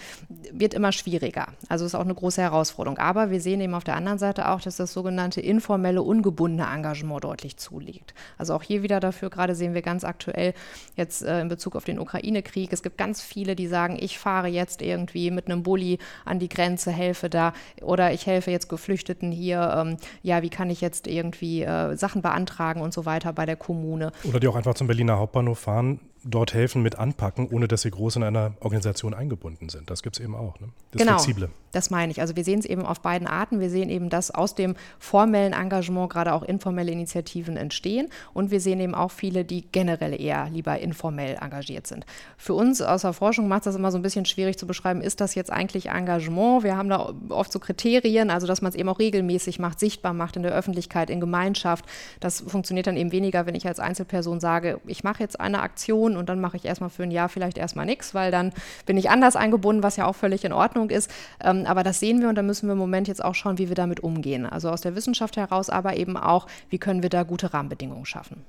wird 0.52 0.74
immer 0.74 0.92
schwieriger 0.92 1.01
schwieriger. 1.02 1.48
Also 1.70 1.86
ist 1.86 1.96
auch 1.96 2.02
eine 2.02 2.14
große 2.14 2.42
Herausforderung. 2.42 2.98
Aber 2.98 3.32
wir 3.32 3.42
sehen 3.42 3.62
eben 3.62 3.74
auf 3.74 3.84
der 3.84 3.96
anderen 3.96 4.18
Seite 4.18 4.50
auch, 4.50 4.62
dass 4.62 4.78
das 4.78 4.94
sogenannte 4.94 5.42
informelle, 5.42 6.02
ungebundene 6.02 6.70
Engagement 6.72 7.24
deutlich 7.24 7.58
zulegt. 7.58 8.14
Also 8.38 8.54
auch 8.54 8.64
hier 8.64 8.84
wieder 8.84 9.00
dafür, 9.00 9.30
gerade 9.30 9.56
sehen 9.56 9.74
wir 9.74 9.82
ganz 9.82 10.04
aktuell 10.04 10.54
jetzt 10.96 11.24
äh, 11.24 11.42
in 11.42 11.48
Bezug 11.48 11.76
auf 11.76 11.84
den 11.84 12.00
Ukraine-Krieg, 12.00 12.72
es 12.72 12.84
gibt 12.84 12.98
ganz 12.98 13.22
viele, 13.22 13.56
die 13.56 13.68
sagen, 13.68 13.98
ich 14.00 14.20
fahre 14.20 14.48
jetzt 14.48 14.82
irgendwie 14.82 15.32
mit 15.32 15.48
einem 15.48 15.64
Bulli 15.64 15.98
an 16.26 16.40
die 16.40 16.50
Grenze, 16.50 16.92
helfe 16.92 17.30
da 17.30 17.54
oder 17.82 18.14
ich 18.14 18.26
helfe 18.26 18.52
jetzt 18.52 18.70
Geflüchteten 18.70 19.32
hier, 19.32 19.74
ähm, 19.76 19.98
ja, 20.22 20.42
wie 20.42 20.50
kann 20.50 20.70
ich 20.70 20.82
jetzt 20.82 21.08
irgendwie 21.08 21.64
äh, 21.64 21.96
Sachen 21.96 22.22
beantragen 22.22 22.82
und 22.82 22.94
so 22.94 23.06
weiter 23.06 23.34
bei 23.34 23.46
der 23.46 23.56
Kommune. 23.56 24.12
Oder 24.24 24.40
die 24.40 24.48
auch 24.48 24.56
einfach 24.56 24.76
zum 24.76 24.88
Berliner 24.88 25.18
Hauptbahnhof 25.18 25.60
fahren, 25.60 26.00
dort 26.24 26.54
helfen 26.54 26.82
mit 26.82 26.98
anpacken, 26.98 27.48
ohne 27.50 27.68
dass 27.68 27.82
sie 27.82 27.92
groß 27.92 28.18
in 28.18 28.24
einer 28.24 28.54
Organisation 28.60 29.14
eingebunden 29.14 29.70
sind. 29.70 29.90
Das 29.90 30.04
gibt 30.04 30.18
es 30.18 30.24
eben 30.24 30.36
auch. 30.36 30.60
Ne? 30.60 30.70
Das 30.92 31.02
genau, 31.02 31.18
Flexible. 31.18 31.50
Das 31.72 31.90
meine 31.90 32.12
ich. 32.12 32.22
Also 32.22 32.36
wir 32.36 32.44
sehen 32.44 32.60
es 32.60 32.66
eben 32.66 32.86
auf 32.86 33.00
beiden 33.00 33.28
Arten. 33.28 33.60
Wir 33.60 33.70
sehen 33.70 33.90
eben, 33.90 34.10
dass 34.10 34.30
aus 34.30 34.56
dem 34.56 34.76
formellen 35.00 35.54
Engagement 35.54 36.10
gerade 36.12 36.34
auch 36.34 36.44
informelle 36.44 36.92
Initiativen 36.92 37.58
entstehen. 37.58 38.10
Und 38.34 38.52
wir 38.52 38.60
sehen 38.60 38.80
eben 38.80 38.94
auch 38.94 39.12
viele, 39.12 39.46
die 39.46 39.66
generell 39.72 40.20
eher 40.20 40.50
lieber 40.50 40.80
informell 40.80 41.38
engagiert 41.42 41.88
sind. 41.88 42.06
Für 42.38 42.54
uns 42.54 42.82
aus 42.82 43.02
der 43.02 43.14
Forschung 43.14 43.48
macht 43.48 43.66
das 43.66 43.76
immer 43.76 43.92
so 43.92 43.98
ein 43.98 44.02
bisschen 44.02 44.26
schwierig 44.26 44.58
zu 44.58 44.68
beschreiben, 44.68 45.02
ist 45.02 45.22
das 45.22 45.36
jetzt 45.36 45.52
eigentlich 45.52 45.90
Engagement? 45.90 46.64
Wir 46.64 46.78
haben 46.78 46.90
da 46.90 47.14
oft 47.30 47.52
so 47.52 47.60
Kriterien, 47.60 48.30
also 48.30 48.48
dass 48.48 48.62
man 48.62 48.70
es 48.70 48.76
eben 48.76 48.90
auch 48.90 49.00
regelmäßig 49.00 49.60
macht, 49.60 49.80
sichtbar 49.80 50.14
macht 50.14 50.36
in 50.36 50.44
der 50.44 50.52
Öffentlichkeit, 50.52 51.10
in 51.10 51.20
Gemeinschaft. 51.20 51.86
Das 52.20 52.42
funktioniert 52.42 52.88
dann 52.88 52.98
eben 52.98 53.12
weniger, 53.12 53.46
wenn 53.46 53.56
ich 53.56 53.68
als 53.68 53.80
Einzelperson 53.80 54.40
sage, 54.40 54.80
ich 54.86 55.04
mache 55.04 55.24
jetzt 55.24 55.40
eine 55.40 55.62
Aktion 55.62 56.11
und 56.18 56.30
dann 56.30 56.40
mache 56.40 56.58
ich 56.58 56.66
erstmal 56.66 56.90
für 56.90 57.04
ein 57.04 57.12
Jahr 57.12 57.30
vielleicht 57.30 57.58
erstmal 57.58 57.86
nichts, 57.86 58.14
weil 58.14 58.32
dann 58.32 58.52
bin 58.86 58.98
ich 58.98 59.10
anders 59.10 59.36
eingebunden, 59.36 59.84
was 59.84 59.96
ja 59.98 60.06
auch 60.06 60.16
völlig 60.16 60.46
in 60.46 60.54
Ordnung 60.54 60.90
ist. 60.90 61.12
Ähm, 61.44 61.66
aber 61.66 61.84
das 61.84 62.00
sehen 62.00 62.22
wir 62.22 62.30
und 62.30 62.36
da 62.36 62.42
müssen 62.42 62.68
wir 62.68 62.74
im 62.74 62.80
Moment 62.80 63.08
jetzt 63.08 63.24
auch 63.24 63.36
schauen, 63.36 63.58
wie 63.58 63.68
wir 63.70 63.76
damit 63.76 64.02
umgehen. 64.02 64.46
Also 64.46 64.70
aus 64.70 64.82
der 64.82 64.96
Wissenschaft 64.96 65.38
heraus, 65.38 65.70
aber 65.70 65.98
eben 65.98 66.18
auch, 66.18 66.48
wie 66.70 66.78
können 66.78 67.04
wir 67.04 67.10
da 67.10 67.24
gute 67.24 67.54
Rahmenbedingungen 67.54 68.06
schaffen. 68.06 68.44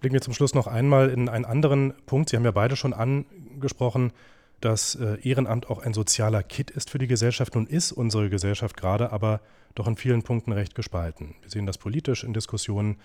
Blicken 0.00 0.14
wir 0.14 0.20
zum 0.20 0.34
Schluss 0.34 0.54
noch 0.54 0.68
einmal 0.68 1.10
in 1.10 1.28
einen 1.28 1.44
anderen 1.44 1.92
Punkt. 2.06 2.30
Sie 2.30 2.36
haben 2.36 2.44
ja 2.44 2.52
beide 2.52 2.76
schon 2.76 2.92
angesprochen, 2.92 4.12
dass 4.60 4.94
äh, 4.94 5.18
Ehrenamt 5.22 5.70
auch 5.70 5.78
ein 5.78 5.94
sozialer 5.94 6.42
Kit 6.42 6.70
ist 6.70 6.90
für 6.90 6.98
die 6.98 7.06
Gesellschaft. 7.06 7.54
Nun 7.54 7.66
ist 7.66 7.92
unsere 7.92 8.30
Gesellschaft 8.30 8.76
gerade 8.76 9.12
aber 9.12 9.40
doch 9.74 9.86
in 9.86 9.96
vielen 9.96 10.22
Punkten 10.22 10.52
recht 10.52 10.74
gespalten. 10.74 11.34
Wir 11.42 11.50
sehen 11.50 11.66
das 11.66 11.78
politisch 11.78 12.24
in 12.24 12.32
Diskussionen. 12.32 12.96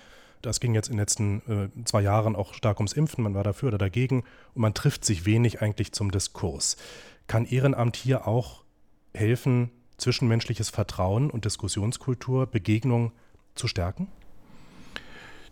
Das 0.44 0.60
ging 0.60 0.76
jetzt 0.76 0.90
in 0.90 0.96
den 0.96 1.00
letzten 1.00 1.42
äh, 1.48 1.86
zwei 1.86 2.02
Jahren 2.02 2.36
auch 2.36 2.54
stark 2.54 2.78
ums 2.80 2.92
Impfen. 2.94 3.24
Man 3.24 3.34
war 3.34 3.46
dafür 3.46 3.70
oder 3.70 3.78
dagegen 3.78 4.24
und 4.54 4.62
man 4.62 4.74
trifft 4.74 5.06
sich 5.06 5.26
wenig 5.26 5.62
eigentlich 5.62 5.94
zum 5.94 6.12
Diskurs. 6.12 6.76
Kann 7.28 7.46
Ehrenamt 7.46 7.96
hier 7.96 8.28
auch 8.28 8.64
helfen, 9.14 9.72
zwischenmenschliches 9.98 10.70
Vertrauen 10.70 11.32
und 11.32 11.46
Diskussionskultur, 11.46 12.46
Begegnung 12.46 13.14
zu 13.56 13.70
stärken? 13.70 14.10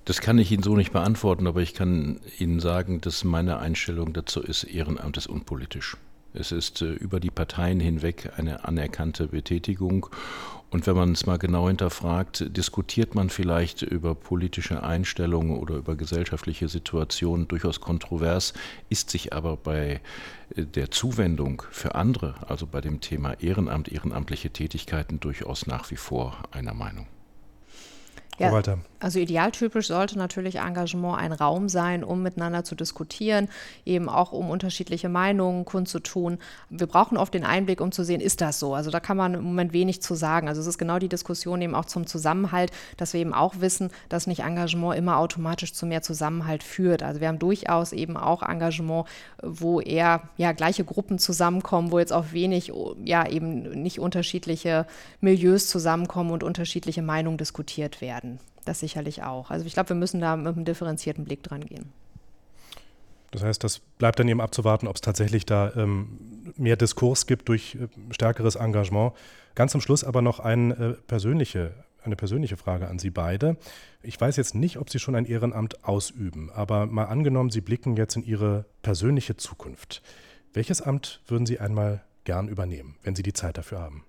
Das 0.04 0.20
kann 0.20 0.38
ich 0.38 0.52
Ihnen 0.52 0.64
so 0.64 0.76
nicht 0.76 0.92
beantworten, 0.92 1.48
aber 1.48 1.62
ich 1.62 1.74
kann 1.74 2.20
Ihnen 2.38 2.60
sagen, 2.60 3.00
dass 3.00 3.24
meine 3.24 3.60
Einstellung 3.60 4.12
dazu 4.12 4.42
ist, 4.42 4.66
Ehrenamt 4.66 5.16
ist 5.16 5.28
unpolitisch. 5.28 5.96
Es 6.34 6.52
ist 6.52 6.82
äh, 6.82 6.92
über 6.94 7.20
die 7.20 7.32
Parteien 7.32 7.80
hinweg 7.80 8.32
eine 8.38 8.66
anerkannte 8.66 9.28
Betätigung 9.28 10.08
und 10.72 10.88
wenn 10.88 10.96
man 10.96 11.12
es 11.12 11.26
mal 11.26 11.38
genau 11.38 11.68
hinterfragt, 11.68 12.56
diskutiert 12.56 13.14
man 13.14 13.30
vielleicht 13.30 13.82
über 13.82 14.16
politische 14.16 14.84
Einstellungen 14.84 15.58
oder 15.58 15.76
über 15.76 15.98
gesellschaftliche 15.98 16.70
Situationen 16.70 17.50
durchaus 17.50 17.82
kontrovers, 17.82 18.54
ist 18.88 19.10
sich 19.10 19.34
aber 19.34 19.58
bei 19.58 20.00
äh, 20.56 20.64
der 20.64 20.90
Zuwendung 20.90 21.64
für 21.72 21.96
andere, 21.96 22.36
also 22.48 22.66
bei 22.66 22.80
dem 22.80 23.02
Thema 23.02 23.34
Ehrenamt, 23.42 23.90
ehrenamtliche 23.90 24.50
Tätigkeiten 24.50 25.20
durchaus 25.20 25.68
nach 25.68 25.92
wie 25.92 25.98
vor 25.98 26.38
einer 26.52 26.74
Meinung. 26.74 27.06
Ja, 28.40 28.54
weiter. 28.54 28.80
Also 29.02 29.18
idealtypisch 29.18 29.88
sollte 29.88 30.18
natürlich 30.18 30.58
Engagement 30.58 31.18
ein 31.18 31.34
Raum 31.34 31.70
sein, 31.70 32.04
um 32.04 32.22
miteinander 32.22 32.64
zu 32.64 32.76
diskutieren, 32.76 33.50
eben 33.84 34.08
auch 34.08 34.32
um 34.32 34.52
unterschiedliche 34.52 35.10
Meinungen 35.10 35.66
kundzutun. 35.66 36.38
Wir 36.70 36.86
brauchen 36.86 37.18
oft 37.18 37.34
den 37.34 37.44
Einblick, 37.44 37.82
um 37.82 37.92
zu 37.92 38.04
sehen, 38.04 38.22
ist 38.22 38.42
das 38.42 38.60
so? 38.60 38.76
Also 38.76 38.92
da 38.92 39.00
kann 39.00 39.18
man 39.18 39.34
im 39.34 39.44
Moment 39.44 39.74
wenig 39.74 40.04
zu 40.04 40.14
sagen. 40.14 40.48
Also 40.48 40.62
es 40.62 40.68
ist 40.68 40.78
genau 40.78 41.00
die 41.00 41.10
Diskussion 41.10 41.64
eben 41.64 41.74
auch 41.74 41.86
zum 41.86 42.06
Zusammenhalt, 42.06 42.72
dass 42.98 43.14
wir 43.14 43.22
eben 43.22 43.34
auch 43.34 43.56
wissen, 43.60 43.90
dass 44.08 44.28
nicht 44.28 44.42
Engagement 44.42 44.96
immer 44.96 45.18
automatisch 45.18 45.74
zu 45.74 45.88
mehr 45.88 46.04
Zusammenhalt 46.04 46.62
führt. 46.62 47.02
Also 47.02 47.22
wir 47.22 47.28
haben 47.28 47.40
durchaus 47.40 47.94
eben 47.94 48.18
auch 48.18 48.44
Engagement, 48.44 49.08
wo 49.42 49.82
eher 49.82 50.30
ja 50.38 50.52
gleiche 50.52 50.86
Gruppen 50.86 51.18
zusammenkommen, 51.18 51.92
wo 51.92 51.98
jetzt 51.98 52.14
auch 52.14 52.34
wenig 52.34 52.72
ja 53.04 53.28
eben 53.28 53.82
nicht 53.82 54.00
unterschiedliche 54.00 54.86
Milieus 55.22 55.68
zusammenkommen 55.68 56.30
und 56.30 56.44
unterschiedliche 56.44 57.02
Meinungen 57.02 57.40
diskutiert 57.40 58.00
werden 58.00 58.40
das 58.66 58.80
sicherlich 58.80 59.24
auch. 59.24 59.50
Also 59.50 59.66
ich 59.66 59.74
glaube, 59.74 59.90
wir 59.90 59.96
müssen 59.96 60.20
da 60.20 60.36
mit 60.36 60.56
einem 60.56 60.66
differenzierten 60.66 61.26
Blick 61.26 61.44
dran 61.44 61.66
gehen. 61.66 61.92
Das 63.32 63.44
heißt, 63.44 63.64
das 63.64 63.80
bleibt 63.80 64.20
dann 64.20 64.28
eben 64.28 64.42
abzuwarten, 64.42 64.88
ob 64.88 64.96
es 64.96 65.02
tatsächlich 65.02 65.46
da 65.46 65.72
ähm, 65.76 66.54
mehr 66.58 66.76
Diskurs 66.76 67.26
gibt 67.26 67.48
durch 67.48 67.76
äh, 67.76 67.88
stärkeres 68.14 68.56
Engagement. 68.56 69.14
Ganz 69.56 69.72
zum 69.72 69.82
Schluss 69.82 70.04
aber 70.04 70.22
noch 70.22 70.40
ein, 70.40 70.72
äh, 70.72 70.94
persönliche, 71.08 71.74
eine 72.04 72.18
persönliche 72.18 72.58
Frage 72.58 72.90
an 72.90 73.00
Sie 73.00 73.10
beide. 73.10 73.56
Ich 74.04 74.20
weiß 74.20 74.36
jetzt 74.36 74.54
nicht, 74.54 74.78
ob 74.78 74.90
Sie 74.90 75.00
schon 75.00 75.16
ein 75.16 75.26
Ehrenamt 75.26 75.86
ausüben, 75.86 76.52
aber 76.52 76.86
mal 76.88 77.06
angenommen, 77.06 77.52
Sie 77.52 77.62
blicken 77.62 77.96
jetzt 77.96 78.18
in 78.18 78.24
Ihre 78.24 78.66
persönliche 78.82 79.38
Zukunft. 79.38 80.02
Welches 80.54 80.82
Amt 80.82 81.22
würden 81.28 81.46
Sie 81.46 81.60
einmal 81.60 82.04
gern 82.26 82.50
übernehmen, 82.50 82.98
wenn 83.04 83.16
Sie 83.16 83.24
die 83.24 83.34
Zeit 83.34 83.58
dafür 83.58 83.80
haben? 83.80 84.04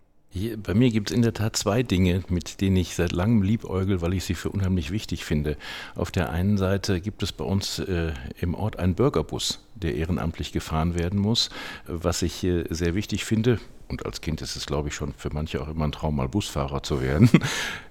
Bei 0.62 0.72
mir 0.72 0.90
gibt 0.90 1.10
es 1.10 1.16
in 1.16 1.20
der 1.20 1.34
Tat 1.34 1.56
zwei 1.56 1.82
Dinge, 1.82 2.22
mit 2.28 2.62
denen 2.62 2.76
ich 2.76 2.94
seit 2.94 3.12
langem 3.12 3.42
liebäugel, 3.42 4.00
weil 4.00 4.14
ich 4.14 4.24
sie 4.24 4.34
für 4.34 4.48
unheimlich 4.48 4.90
wichtig 4.90 5.26
finde. 5.26 5.58
Auf 5.94 6.10
der 6.10 6.30
einen 6.30 6.56
Seite 6.56 7.02
gibt 7.02 7.22
es 7.22 7.32
bei 7.32 7.44
uns 7.44 7.78
äh, 7.80 8.12
im 8.40 8.54
Ort 8.54 8.78
einen 8.78 8.94
Bürgerbus, 8.94 9.62
der 9.74 9.94
ehrenamtlich 9.94 10.52
gefahren 10.52 10.98
werden 10.98 11.18
muss, 11.18 11.50
was 11.86 12.22
ich 12.22 12.42
äh, 12.44 12.64
sehr 12.70 12.94
wichtig 12.94 13.26
finde. 13.26 13.60
Und 13.88 14.06
als 14.06 14.22
Kind 14.22 14.40
ist 14.40 14.56
es, 14.56 14.64
glaube 14.64 14.88
ich, 14.88 14.94
schon 14.94 15.12
für 15.12 15.28
manche 15.34 15.60
auch 15.60 15.68
immer 15.68 15.84
ein 15.84 15.92
Traum, 15.92 16.16
mal 16.16 16.28
Busfahrer 16.28 16.82
zu 16.82 17.02
werden. 17.02 17.28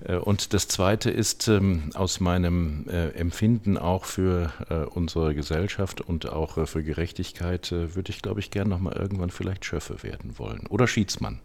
Äh, 0.03 0.15
und 0.15 0.55
das 0.55 0.67
Zweite 0.67 1.11
ist 1.11 1.47
ähm, 1.47 1.91
aus 1.93 2.19
meinem 2.19 2.87
äh, 2.89 3.09
Empfinden 3.09 3.77
auch 3.77 4.05
für 4.05 4.51
äh, 4.67 4.77
unsere 4.77 5.35
Gesellschaft 5.35 6.01
und 6.01 6.27
auch 6.27 6.57
äh, 6.57 6.65
für 6.65 6.81
Gerechtigkeit, 6.81 7.71
würde 7.71 8.09
ich, 8.09 8.23
glaube 8.23 8.39
ich, 8.39 8.49
gern 8.49 8.67
nochmal 8.67 8.93
irgendwann 8.93 9.29
vielleicht 9.29 9.63
Schöffe 9.63 10.01
werden 10.01 10.39
wollen. 10.39 10.65
Oder 10.65 10.87
Schiedsmann. 10.87 11.39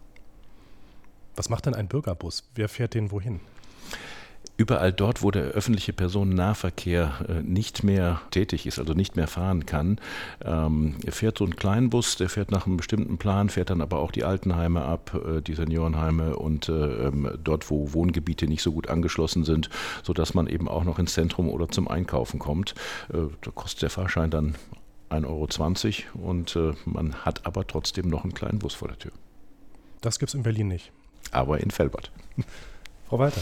Was 1.37 1.49
macht 1.49 1.67
denn 1.67 1.75
ein 1.75 1.87
Bürgerbus? 1.87 2.49
Wer 2.55 2.67
fährt 2.67 2.95
den 2.95 3.11
wohin? 3.11 3.39
Überall 4.59 4.91
dort, 4.91 5.21
wo 5.21 5.29
der 5.29 5.43
öffentliche 5.43 5.93
Personennahverkehr 5.93 7.25
äh, 7.29 7.43
nicht 7.43 7.83
mehr 7.83 8.21
tätig 8.31 8.65
ist, 8.65 8.79
also 8.79 8.93
nicht 8.93 9.15
mehr 9.15 9.27
fahren 9.27 9.67
kann, 9.67 9.99
ähm, 10.43 10.95
fährt 11.09 11.37
so 11.37 11.45
ein 11.45 11.55
Kleinbus, 11.55 12.15
der 12.15 12.27
fährt 12.27 12.49
nach 12.49 12.65
einem 12.65 12.77
bestimmten 12.77 13.19
Plan, 13.19 13.49
fährt 13.49 13.69
dann 13.69 13.81
aber 13.81 13.99
auch 13.99 14.11
die 14.11 14.23
Altenheime 14.23 14.81
ab, 14.81 15.13
äh, 15.13 15.41
die 15.43 15.53
Seniorenheime 15.53 16.37
und 16.37 16.69
äh, 16.69 16.73
ähm, 16.73 17.29
dort, 17.43 17.69
wo 17.69 17.93
Wohngebiete 17.93 18.47
nicht 18.47 18.63
so 18.63 18.71
gut 18.71 18.89
angeschlossen 18.89 19.43
sind, 19.43 19.69
sodass 20.01 20.33
man 20.33 20.47
eben 20.47 20.67
auch 20.67 20.85
noch 20.85 20.97
ins 20.97 21.13
Zentrum 21.13 21.49
oder 21.49 21.69
zum 21.69 21.87
Einkaufen 21.87 22.39
kommt. 22.39 22.73
Da 23.09 23.51
kostet 23.53 23.83
der 23.83 23.89
Fahrschein 23.91 24.31
dann 24.31 24.55
1,20 25.11 25.25
Euro 26.15 26.27
und 26.27 26.57
man 26.85 27.13
hat 27.25 27.45
aber 27.45 27.65
trotzdem 27.67 28.07
noch 28.07 28.23
einen 28.23 28.33
kleinen 28.33 28.59
Bus 28.59 28.73
vor 28.73 28.87
der 28.87 28.97
Tür. 28.97 29.11
Das 30.01 30.17
gibt 30.17 30.29
es 30.29 30.35
in 30.35 30.43
Berlin 30.43 30.69
nicht 30.69 30.91
aber 31.31 31.59
in 31.59 31.71
Felbert. 31.71 32.11
Frau 33.07 33.19
Walter. 33.19 33.41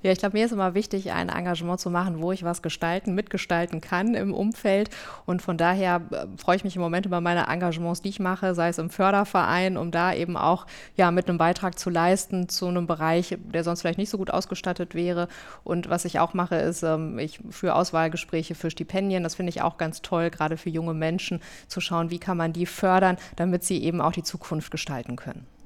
Ja, 0.00 0.12
ich 0.12 0.18
glaube, 0.20 0.38
mir 0.38 0.44
ist 0.44 0.52
immer 0.52 0.74
wichtig, 0.74 1.10
ein 1.10 1.28
Engagement 1.28 1.80
zu 1.80 1.90
machen, 1.90 2.22
wo 2.22 2.30
ich 2.30 2.44
was 2.44 2.62
gestalten, 2.62 3.16
mitgestalten 3.16 3.80
kann 3.80 4.14
im 4.14 4.32
Umfeld. 4.32 4.90
Und 5.26 5.42
von 5.42 5.56
daher 5.56 6.02
äh, 6.12 6.26
freue 6.36 6.54
ich 6.54 6.62
mich 6.62 6.76
im 6.76 6.82
Moment 6.82 7.04
über 7.04 7.20
meine 7.20 7.48
Engagements, 7.48 8.00
die 8.00 8.10
ich 8.10 8.20
mache, 8.20 8.54
sei 8.54 8.68
es 8.68 8.78
im 8.78 8.90
Förderverein, 8.90 9.76
um 9.76 9.90
da 9.90 10.14
eben 10.14 10.36
auch 10.36 10.66
ja, 10.94 11.10
mit 11.10 11.28
einem 11.28 11.38
Beitrag 11.38 11.80
zu 11.80 11.90
leisten 11.90 12.48
zu 12.48 12.68
einem 12.68 12.86
Bereich, 12.86 13.36
der 13.40 13.64
sonst 13.64 13.80
vielleicht 13.80 13.98
nicht 13.98 14.10
so 14.10 14.18
gut 14.18 14.30
ausgestattet 14.30 14.94
wäre. 14.94 15.26
Und 15.64 15.90
was 15.90 16.04
ich 16.04 16.20
auch 16.20 16.32
mache, 16.32 16.54
ist, 16.54 16.84
ähm, 16.84 17.18
ich 17.18 17.40
führe 17.50 17.74
Auswahlgespräche 17.74 18.54
für 18.54 18.70
Stipendien. 18.70 19.24
Das 19.24 19.34
finde 19.34 19.50
ich 19.50 19.62
auch 19.62 19.78
ganz 19.78 20.00
toll, 20.00 20.30
gerade 20.30 20.56
für 20.56 20.70
junge 20.70 20.94
Menschen, 20.94 21.40
zu 21.66 21.80
schauen, 21.80 22.10
wie 22.10 22.20
kann 22.20 22.36
man 22.36 22.52
die 22.52 22.66
fördern, 22.66 23.16
damit 23.34 23.64
sie 23.64 23.82
eben 23.82 24.00
auch 24.00 24.12
die 24.12 24.22
Zukunft 24.22 24.70
gestalten 24.70 25.16
können. 25.16 25.57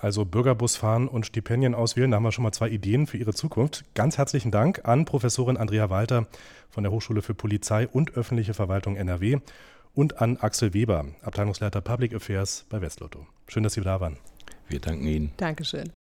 Also 0.00 0.24
Bürgerbus 0.24 0.76
fahren 0.76 1.08
und 1.08 1.26
Stipendien 1.26 1.74
auswählen, 1.74 2.10
da 2.10 2.16
haben 2.16 2.22
wir 2.22 2.32
schon 2.32 2.42
mal 2.42 2.52
zwei 2.52 2.70
Ideen 2.70 3.06
für 3.06 3.18
Ihre 3.18 3.34
Zukunft. 3.34 3.84
Ganz 3.94 4.16
herzlichen 4.16 4.50
Dank 4.50 4.88
an 4.88 5.04
Professorin 5.04 5.58
Andrea 5.58 5.90
Walter 5.90 6.26
von 6.70 6.82
der 6.82 6.90
Hochschule 6.90 7.20
für 7.20 7.34
Polizei 7.34 7.86
und 7.86 8.14
öffentliche 8.14 8.54
Verwaltung 8.54 8.96
NRW 8.96 9.40
und 9.92 10.22
an 10.22 10.38
Axel 10.38 10.72
Weber, 10.72 11.04
Abteilungsleiter 11.20 11.82
Public 11.82 12.14
Affairs 12.14 12.64
bei 12.70 12.80
Westlotto. 12.80 13.26
Schön, 13.46 13.62
dass 13.62 13.74
Sie 13.74 13.82
da 13.82 14.00
waren. 14.00 14.16
Wir 14.68 14.80
danken 14.80 15.06
Ihnen. 15.06 15.32
Dankeschön. 15.36 15.92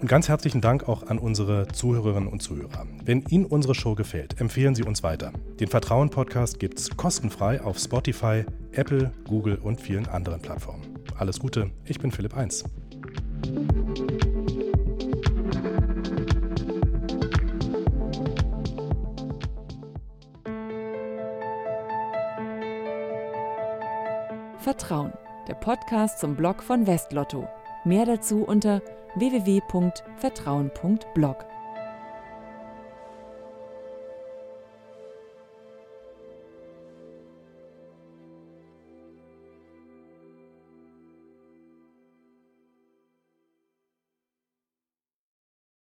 Und 0.00 0.06
ganz 0.08 0.28
herzlichen 0.28 0.60
Dank 0.60 0.88
auch 0.88 1.06
an 1.08 1.18
unsere 1.18 1.68
Zuhörerinnen 1.68 2.28
und 2.28 2.40
Zuhörer. 2.40 2.86
Wenn 3.04 3.22
Ihnen 3.28 3.44
unsere 3.44 3.74
Show 3.74 3.94
gefällt, 3.94 4.40
empfehlen 4.40 4.74
Sie 4.74 4.82
uns 4.82 5.02
weiter. 5.02 5.32
Den 5.60 5.68
Vertrauen-Podcast 5.68 6.58
gibt 6.58 6.78
es 6.78 6.96
kostenfrei 6.96 7.60
auf 7.60 7.78
Spotify, 7.78 8.44
Apple, 8.78 9.12
Google 9.26 9.56
und 9.56 9.80
vielen 9.80 10.06
anderen 10.06 10.40
Plattformen. 10.40 11.00
Alles 11.18 11.40
Gute, 11.40 11.72
ich 11.84 11.98
bin 11.98 12.12
Philipp 12.12 12.36
Eins. 12.36 12.62
Vertrauen, 24.60 25.12
der 25.48 25.54
Podcast 25.54 26.20
zum 26.20 26.36
Blog 26.36 26.62
von 26.62 26.86
Westlotto. 26.86 27.48
Mehr 27.84 28.06
dazu 28.06 28.44
unter 28.44 28.80
www.vertrauen.blog. 29.16 31.46